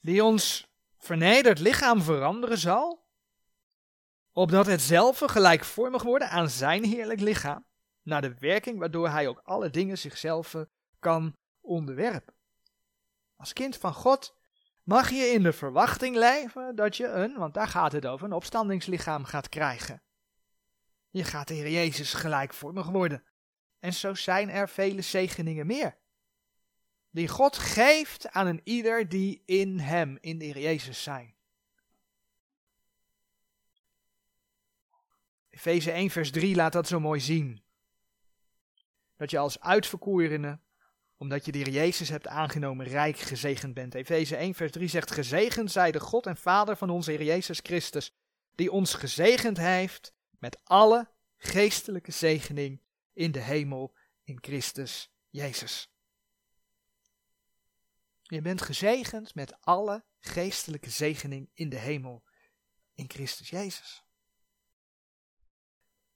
Die 0.00 0.24
ons 0.24 0.68
vernederd 0.98 1.58
lichaam 1.58 2.02
veranderen 2.02 2.58
zal, 2.58 3.06
opdat 4.32 4.66
het 4.66 4.80
zelf 4.80 5.18
gelijkvormig 5.18 6.02
worden 6.02 6.28
aan 6.28 6.50
zijn 6.50 6.84
heerlijk 6.84 7.20
lichaam, 7.20 7.66
naar 8.04 8.22
de 8.22 8.34
werking 8.38 8.78
waardoor 8.78 9.08
hij 9.08 9.28
ook 9.28 9.40
alle 9.44 9.70
dingen 9.70 9.98
zichzelf 9.98 10.54
kan 10.98 11.36
onderwerpen. 11.60 12.34
Als 13.36 13.52
kind 13.52 13.76
van 13.76 13.94
God 13.94 14.36
mag 14.82 15.10
je 15.10 15.24
in 15.24 15.42
de 15.42 15.52
verwachting 15.52 16.16
leven 16.16 16.76
dat 16.76 16.96
je 16.96 17.06
een, 17.06 17.38
want 17.38 17.54
daar 17.54 17.68
gaat 17.68 17.92
het 17.92 18.06
over, 18.06 18.26
een 18.26 18.32
opstandingslichaam 18.32 19.24
gaat 19.24 19.48
krijgen. 19.48 20.02
Je 21.10 21.24
gaat 21.24 21.48
de 21.48 21.54
Heer 21.54 21.70
Jezus 21.70 22.14
gelijkvormig 22.14 22.86
worden. 22.86 23.24
En 23.78 23.92
zo 23.92 24.14
zijn 24.14 24.50
er 24.50 24.68
vele 24.68 25.02
zegeningen 25.02 25.66
meer. 25.66 25.96
Die 27.10 27.28
God 27.28 27.58
geeft 27.58 28.30
aan 28.30 28.46
een 28.46 28.60
ieder 28.64 29.08
die 29.08 29.42
in 29.44 29.78
hem, 29.78 30.18
in 30.20 30.38
de 30.38 30.44
Heer 30.44 30.58
Jezus 30.58 31.02
zijn. 31.02 31.34
Efeze 35.50 35.90
1 35.90 36.10
vers 36.10 36.30
3 36.30 36.56
laat 36.56 36.72
dat 36.72 36.88
zo 36.88 37.00
mooi 37.00 37.20
zien. 37.20 37.63
Dat 39.16 39.30
je 39.30 39.38
als 39.38 39.60
uitverkorene, 39.60 40.60
omdat 41.16 41.44
je 41.44 41.52
de 41.52 41.70
Jezus 41.70 42.08
hebt 42.08 42.26
aangenomen, 42.26 42.86
rijk 42.86 43.18
gezegend 43.18 43.74
bent. 43.74 43.94
Efeze 43.94 44.36
1 44.36 44.54
vers 44.54 44.72
3 44.72 44.88
zegt, 44.88 45.10
gezegend 45.10 45.72
zij 45.72 45.92
de 45.92 46.00
God 46.00 46.26
en 46.26 46.36
Vader 46.36 46.76
van 46.76 46.90
onze 46.90 47.10
Heer 47.10 47.22
Jezus 47.22 47.60
Christus, 47.62 48.14
die 48.54 48.72
ons 48.72 48.94
gezegend 48.94 49.56
heeft 49.56 50.12
met 50.38 50.58
alle 50.64 51.08
geestelijke 51.36 52.12
zegening 52.12 52.82
in 53.12 53.32
de 53.32 53.40
hemel 53.40 53.94
in 54.24 54.38
Christus 54.40 55.12
Jezus. 55.30 55.92
Je 58.22 58.40
bent 58.40 58.62
gezegend 58.62 59.34
met 59.34 59.60
alle 59.60 60.04
geestelijke 60.20 60.90
zegening 60.90 61.50
in 61.54 61.68
de 61.68 61.78
hemel 61.78 62.24
in 62.94 63.10
Christus 63.10 63.48
Jezus. 63.48 64.03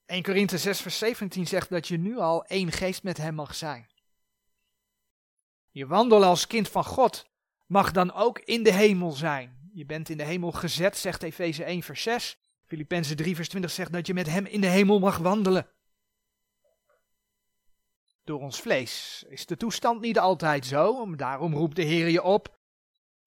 1 0.08 0.22
Korinthe 0.22 0.58
6 0.58 0.80
vers 0.80 0.98
17 0.98 1.46
zegt 1.46 1.70
dat 1.70 1.88
je 1.88 1.98
nu 1.98 2.18
al 2.18 2.44
één 2.44 2.72
geest 2.72 3.02
met 3.02 3.16
hem 3.16 3.34
mag 3.34 3.54
zijn. 3.54 3.86
Je 5.70 5.86
wandelen 5.86 6.28
als 6.28 6.46
kind 6.46 6.68
van 6.68 6.84
God 6.84 7.26
mag 7.66 7.92
dan 7.92 8.12
ook 8.12 8.38
in 8.38 8.62
de 8.62 8.72
hemel 8.72 9.10
zijn. 9.10 9.70
Je 9.72 9.86
bent 9.86 10.08
in 10.08 10.16
de 10.16 10.24
hemel 10.24 10.52
gezet, 10.52 10.96
zegt 10.96 11.22
Efeze 11.22 11.64
1 11.64 11.82
vers 11.82 12.02
6. 12.02 12.38
Filippenzen 12.66 13.16
3 13.16 13.34
vers 13.34 13.48
20 13.48 13.70
zegt 13.70 13.92
dat 13.92 14.06
je 14.06 14.14
met 14.14 14.26
hem 14.26 14.46
in 14.46 14.60
de 14.60 14.66
hemel 14.66 14.98
mag 14.98 15.16
wandelen. 15.18 15.68
door 18.24 18.40
ons 18.40 18.60
vlees 18.60 19.24
is 19.28 19.46
de 19.46 19.56
toestand 19.56 20.00
niet 20.00 20.18
altijd 20.18 20.66
zo. 20.66 21.16
Daarom 21.16 21.54
roept 21.54 21.76
de 21.76 21.82
Heer 21.82 22.08
je 22.08 22.22
op 22.22 22.58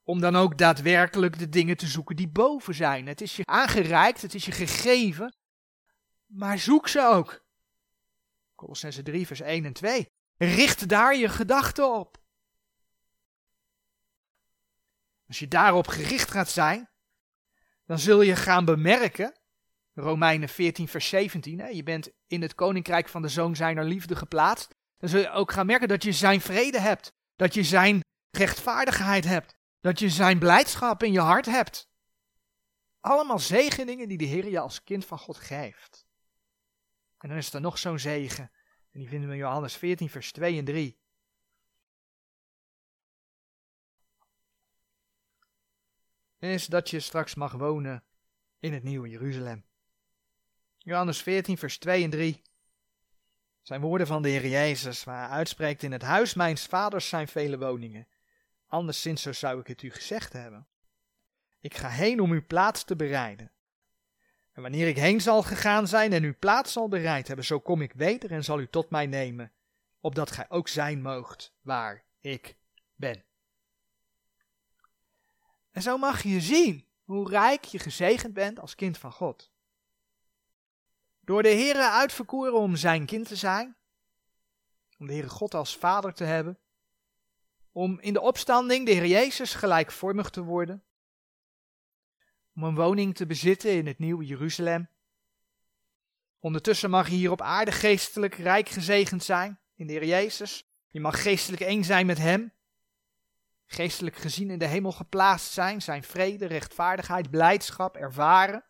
om 0.03 0.21
dan 0.21 0.35
ook 0.35 0.57
daadwerkelijk 0.57 1.39
de 1.39 1.49
dingen 1.49 1.77
te 1.77 1.87
zoeken 1.87 2.15
die 2.15 2.29
boven 2.29 2.75
zijn. 2.75 3.07
Het 3.07 3.21
is 3.21 3.35
je 3.35 3.45
aangereikt, 3.45 4.21
het 4.21 4.33
is 4.33 4.45
je 4.45 4.51
gegeven, 4.51 5.35
maar 6.31 6.59
zoek 6.59 6.87
ze 6.87 7.01
ook. 7.01 7.45
Colossense 8.55 9.03
3, 9.03 9.27
vers 9.27 9.41
1 9.41 9.65
en 9.65 9.73
2. 9.73 10.05
Richt 10.37 10.89
daar 10.89 11.15
je 11.15 11.29
gedachten 11.29 11.93
op. 11.93 12.17
Als 15.27 15.39
je 15.39 15.47
daarop 15.47 15.87
gericht 15.87 16.31
gaat 16.31 16.49
zijn, 16.49 16.89
dan 17.85 17.99
zul 17.99 18.21
je 18.21 18.35
gaan 18.35 18.65
bemerken, 18.65 19.39
Romeinen 19.93 20.49
14, 20.49 20.87
vers 20.87 21.07
17, 21.09 21.59
hè, 21.59 21.67
je 21.67 21.83
bent 21.83 22.09
in 22.27 22.41
het 22.41 22.55
koninkrijk 22.55 23.09
van 23.09 23.21
de 23.21 23.27
zoon 23.27 23.55
zijner 23.55 23.83
liefde 23.83 24.15
geplaatst, 24.15 24.75
dan 24.97 25.09
zul 25.09 25.19
je 25.19 25.29
ook 25.29 25.51
gaan 25.51 25.65
merken 25.65 25.87
dat 25.87 26.03
je 26.03 26.11
zijn 26.11 26.41
vrede 26.41 26.79
hebt, 26.79 27.11
dat 27.35 27.53
je 27.53 27.63
zijn 27.63 27.99
rechtvaardigheid 28.29 29.23
hebt, 29.23 29.53
dat 29.79 29.99
je 29.99 30.09
zijn 30.09 30.39
blijdschap 30.39 31.03
in 31.03 31.11
je 31.11 31.19
hart 31.19 31.45
hebt. 31.45 31.89
Allemaal 32.99 33.39
zegeningen 33.39 34.07
die 34.07 34.17
de 34.17 34.25
Heer 34.25 34.49
je 34.49 34.59
als 34.59 34.83
kind 34.83 35.05
van 35.05 35.17
God 35.17 35.37
geeft. 35.37 36.05
En 37.21 37.29
dan 37.29 37.37
is 37.37 37.53
er 37.53 37.61
nog 37.61 37.77
zo'n 37.77 37.99
zegen, 37.99 38.51
en 38.91 38.99
die 38.99 39.07
vinden 39.07 39.29
we 39.29 39.35
in 39.35 39.41
Johannes 39.41 39.75
14, 39.75 40.09
vers 40.09 40.31
2 40.31 40.57
en 40.57 40.65
3. 40.65 40.99
Is 46.39 46.65
dat 46.65 46.89
je 46.89 46.99
straks 46.99 47.35
mag 47.35 47.51
wonen 47.51 48.03
in 48.59 48.73
het 48.73 48.83
nieuwe 48.83 49.09
Jeruzalem. 49.09 49.65
Johannes 50.77 51.21
14, 51.21 51.57
vers 51.57 51.77
2 51.77 52.03
en 52.03 52.09
3 52.09 52.41
zijn 53.61 53.81
woorden 53.81 54.07
van 54.07 54.21
de 54.21 54.29
Heer 54.29 54.47
Jezus, 54.47 55.03
waar 55.03 55.27
hij 55.27 55.37
uitspreekt: 55.37 55.83
In 55.83 55.91
het 55.91 56.01
huis 56.01 56.33
mijns 56.33 56.65
vaders 56.65 57.09
zijn 57.09 57.27
vele 57.27 57.57
woningen. 57.57 58.07
Anderszins 58.67 59.21
zo 59.21 59.31
zou 59.31 59.59
ik 59.59 59.67
het 59.67 59.81
u 59.81 59.91
gezegd 59.91 60.33
hebben. 60.33 60.67
Ik 61.59 61.75
ga 61.75 61.89
heen 61.89 62.19
om 62.19 62.31
uw 62.31 62.45
plaats 62.45 62.83
te 62.83 62.95
bereiden. 62.95 63.51
Wanneer 64.61 64.87
ik 64.87 64.97
heen 64.97 65.21
zal 65.21 65.43
gegaan 65.43 65.87
zijn 65.87 66.13
en 66.13 66.23
uw 66.23 66.35
plaats 66.39 66.71
zal 66.71 66.87
bereid 66.87 67.27
hebben, 67.27 67.45
zo 67.45 67.59
kom 67.59 67.81
ik 67.81 67.93
weder 67.93 68.31
en 68.31 68.43
zal 68.43 68.59
u 68.59 68.67
tot 68.67 68.89
mij 68.89 69.05
nemen, 69.05 69.51
opdat 69.99 70.31
gij 70.31 70.45
ook 70.49 70.67
zijn 70.67 71.01
moogt 71.01 71.53
waar 71.61 72.03
ik 72.19 72.57
ben. 72.95 73.23
En 75.71 75.81
zo 75.81 75.97
mag 75.97 76.23
je 76.23 76.41
zien 76.41 76.87
hoe 77.03 77.29
rijk 77.29 77.63
je 77.63 77.79
gezegend 77.79 78.33
bent 78.33 78.59
als 78.59 78.75
kind 78.75 78.97
van 78.97 79.11
God. 79.11 79.51
Door 81.19 81.43
de 81.43 81.49
Heere 81.49 81.89
uitverkoren 81.89 82.53
om 82.53 82.75
zijn 82.75 83.05
kind 83.05 83.27
te 83.27 83.35
zijn, 83.35 83.75
om 84.97 85.07
de 85.07 85.13
Heere 85.13 85.29
God 85.29 85.53
als 85.53 85.77
vader 85.77 86.13
te 86.13 86.23
hebben, 86.23 86.59
om 87.71 87.99
in 87.99 88.13
de 88.13 88.21
opstanding 88.21 88.85
de 88.85 88.91
Heer 88.91 89.05
Jezus 89.05 89.53
gelijkvormig 89.53 90.29
te 90.29 90.41
worden, 90.41 90.83
om 92.55 92.63
een 92.63 92.75
woning 92.75 93.15
te 93.15 93.25
bezitten 93.25 93.71
in 93.71 93.87
het 93.87 93.99
nieuwe 93.99 94.25
Jeruzalem. 94.25 94.89
Ondertussen 96.39 96.89
mag 96.89 97.09
je 97.09 97.15
hier 97.15 97.31
op 97.31 97.41
aarde 97.41 97.71
geestelijk 97.71 98.35
rijk 98.35 98.69
gezegend 98.69 99.23
zijn 99.23 99.59
in 99.75 99.87
de 99.87 99.93
Heer 99.93 100.05
Jezus. 100.05 100.69
Je 100.89 100.99
mag 100.99 101.21
geestelijk 101.21 101.61
één 101.61 101.83
zijn 101.83 102.05
met 102.05 102.17
Hem. 102.17 102.53
Geestelijk 103.65 104.15
gezien 104.15 104.49
in 104.49 104.59
de 104.59 104.67
hemel 104.67 104.91
geplaatst 104.91 105.51
zijn, 105.51 105.81
zijn 105.81 106.03
vrede, 106.03 106.45
rechtvaardigheid, 106.45 107.29
blijdschap 107.29 107.95
ervaren. 107.95 108.63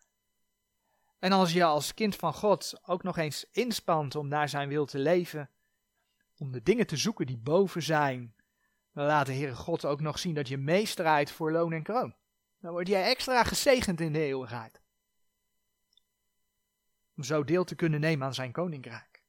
En 1.18 1.32
als 1.32 1.52
je 1.52 1.64
als 1.64 1.94
kind 1.94 2.16
van 2.16 2.34
God 2.34 2.80
ook 2.82 3.02
nog 3.02 3.16
eens 3.16 3.46
inspant 3.50 4.14
om 4.14 4.28
naar 4.28 4.48
zijn 4.48 4.68
wil 4.68 4.86
te 4.86 4.98
leven, 4.98 5.50
om 6.36 6.52
de 6.52 6.62
dingen 6.62 6.86
te 6.86 6.96
zoeken 6.96 7.26
die 7.26 7.38
boven 7.38 7.82
zijn, 7.82 8.34
dan 8.92 9.06
laat 9.06 9.26
de 9.26 9.32
Heere 9.32 9.54
God 9.54 9.84
ook 9.84 10.00
nog 10.00 10.18
zien 10.18 10.34
dat 10.34 10.48
je 10.48 10.58
meestrijdt 10.58 11.30
voor 11.30 11.52
loon 11.52 11.72
en 11.72 11.82
kroon. 11.82 12.14
Dan 12.62 12.72
word 12.72 12.88
jij 12.88 13.02
extra 13.02 13.44
gezegend 13.44 14.00
in 14.00 14.12
de 14.12 14.18
eeuwigheid. 14.18 14.80
Om 17.16 17.22
zo 17.22 17.44
deel 17.44 17.64
te 17.64 17.74
kunnen 17.74 18.00
nemen 18.00 18.26
aan 18.26 18.34
zijn 18.34 18.52
koninkrijk. 18.52 19.22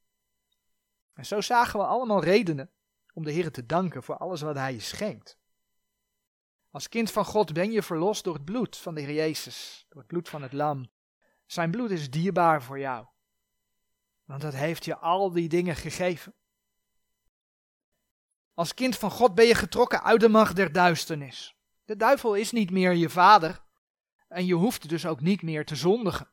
En 1.12 1.26
zo 1.26 1.40
zagen 1.40 1.78
we 1.78 1.86
allemaal 1.86 2.22
redenen 2.22 2.70
om 3.12 3.24
de 3.24 3.32
Heer 3.32 3.52
te 3.52 3.66
danken 3.66 4.02
voor 4.02 4.16
alles 4.16 4.40
wat 4.40 4.56
hij 4.56 4.72
je 4.72 4.80
schenkt. 4.80 5.38
Als 6.70 6.88
kind 6.88 7.10
van 7.10 7.24
God 7.24 7.52
ben 7.52 7.72
je 7.72 7.82
verlost 7.82 8.24
door 8.24 8.34
het 8.34 8.44
bloed 8.44 8.76
van 8.76 8.94
de 8.94 9.00
Heer 9.00 9.14
Jezus, 9.14 9.86
door 9.88 9.98
het 9.98 10.06
bloed 10.06 10.28
van 10.28 10.42
het 10.42 10.52
lam. 10.52 10.90
Zijn 11.46 11.70
bloed 11.70 11.90
is 11.90 12.10
dierbaar 12.10 12.62
voor 12.62 12.78
jou. 12.78 13.06
Want 14.24 14.40
dat 14.40 14.54
heeft 14.54 14.84
je 14.84 14.96
al 14.96 15.32
die 15.32 15.48
dingen 15.48 15.76
gegeven. 15.76 16.34
Als 18.54 18.74
kind 18.74 18.96
van 18.96 19.10
God 19.10 19.34
ben 19.34 19.46
je 19.46 19.54
getrokken 19.54 20.02
uit 20.02 20.20
de 20.20 20.28
macht 20.28 20.56
der 20.56 20.72
duisternis. 20.72 21.53
De 21.84 21.96
duivel 21.96 22.34
is 22.34 22.52
niet 22.52 22.70
meer 22.70 22.92
je 22.92 23.10
vader 23.10 23.62
en 24.28 24.46
je 24.46 24.54
hoeft 24.54 24.88
dus 24.88 25.06
ook 25.06 25.20
niet 25.20 25.42
meer 25.42 25.64
te 25.64 25.76
zondigen. 25.76 26.28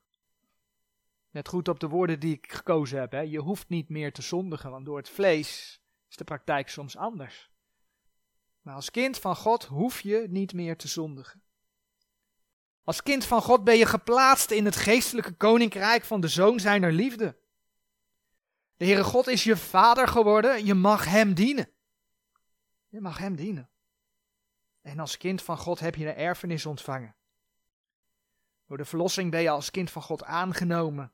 Net 1.29 1.47
goed 1.47 1.67
op 1.67 1.79
de 1.79 1.87
woorden 1.87 2.19
die 2.19 2.33
ik 2.33 2.51
gekozen 2.51 2.99
heb. 2.99 3.11
Hè. 3.11 3.19
Je 3.19 3.39
hoeft 3.39 3.69
niet 3.69 3.89
meer 3.89 4.13
te 4.13 4.21
zondigen, 4.21 4.71
want 4.71 4.85
door 4.85 4.97
het 4.97 5.09
vlees 5.09 5.81
is 6.09 6.15
de 6.15 6.23
praktijk 6.23 6.69
soms 6.69 6.97
anders. 6.97 7.49
Maar 8.61 8.75
als 8.75 8.91
kind 8.91 9.17
van 9.17 9.35
God 9.35 9.65
hoef 9.65 10.01
je 10.01 10.25
niet 10.29 10.53
meer 10.53 10.77
te 10.77 10.87
zondigen. 10.87 11.43
Als 12.83 13.03
kind 13.03 13.25
van 13.25 13.41
God 13.41 13.63
ben 13.63 13.77
je 13.77 13.85
geplaatst 13.85 14.51
in 14.51 14.65
het 14.65 14.75
geestelijke 14.75 15.33
koninkrijk 15.33 16.03
van 16.03 16.21
de 16.21 16.27
zoon 16.27 16.59
zijner 16.59 16.91
liefde. 16.91 17.39
De 18.77 18.85
Heere 18.85 19.03
God 19.03 19.27
is 19.27 19.43
je 19.43 19.57
vader 19.57 20.07
geworden, 20.07 20.65
je 20.65 20.73
mag 20.73 21.05
hem 21.05 21.33
dienen. 21.33 21.69
Je 22.89 23.01
mag 23.01 23.17
hem 23.17 23.35
dienen. 23.35 23.70
En 24.81 24.99
als 24.99 25.17
kind 25.17 25.41
van 25.41 25.57
God 25.57 25.79
heb 25.79 25.95
je 25.95 26.07
een 26.07 26.15
erfenis 26.15 26.65
ontvangen. 26.65 27.15
Door 28.65 28.77
de 28.77 28.85
verlossing 28.85 29.31
ben 29.31 29.41
je 29.41 29.49
als 29.49 29.71
kind 29.71 29.91
van 29.91 30.01
God 30.01 30.23
aangenomen. 30.23 31.13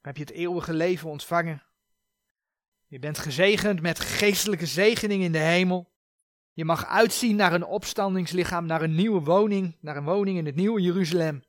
Heb 0.00 0.16
je 0.16 0.22
het 0.22 0.32
eeuwige 0.32 0.72
leven 0.72 1.10
ontvangen. 1.10 1.62
Je 2.86 2.98
bent 2.98 3.18
gezegend 3.18 3.80
met 3.80 4.00
geestelijke 4.00 4.66
zegening 4.66 5.22
in 5.22 5.32
de 5.32 5.38
hemel. 5.38 5.92
Je 6.52 6.64
mag 6.64 6.86
uitzien 6.86 7.36
naar 7.36 7.52
een 7.52 7.64
opstandingslichaam, 7.64 8.66
naar 8.66 8.82
een 8.82 8.94
nieuwe 8.94 9.20
woning, 9.20 9.76
naar 9.80 9.96
een 9.96 10.04
woning 10.04 10.38
in 10.38 10.46
het 10.46 10.54
nieuwe 10.54 10.80
Jeruzalem. 10.80 11.44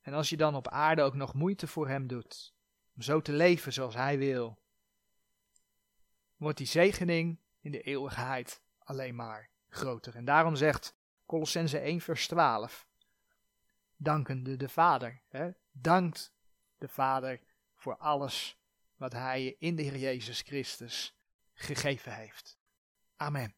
En 0.00 0.12
als 0.12 0.28
je 0.28 0.36
dan 0.36 0.54
op 0.54 0.68
aarde 0.68 1.02
ook 1.02 1.14
nog 1.14 1.34
moeite 1.34 1.66
voor 1.66 1.88
hem 1.88 2.06
doet, 2.06 2.54
om 2.94 3.02
zo 3.02 3.20
te 3.20 3.32
leven 3.32 3.72
zoals 3.72 3.94
hij 3.94 4.18
wil, 4.18 4.58
wordt 6.36 6.58
die 6.58 6.66
zegening 6.66 7.38
in 7.60 7.70
de 7.70 7.80
eeuwigheid 7.80 8.63
alleen 8.84 9.14
maar 9.14 9.50
groter. 9.68 10.14
En 10.14 10.24
daarom 10.24 10.56
zegt 10.56 10.94
Colossense 11.26 11.78
1 11.78 12.00
vers 12.00 12.26
12, 12.26 12.86
dankende 13.96 14.56
de 14.56 14.68
Vader, 14.68 15.22
hè? 15.28 15.50
dankt 15.72 16.32
de 16.78 16.88
Vader 16.88 17.40
voor 17.74 17.96
alles 17.96 18.58
wat 18.96 19.12
hij 19.12 19.56
in 19.58 19.76
de 19.76 19.82
Heer 19.82 19.96
Jezus 19.96 20.40
Christus 20.40 21.16
gegeven 21.52 22.14
heeft. 22.14 22.58
Amen. 23.16 23.54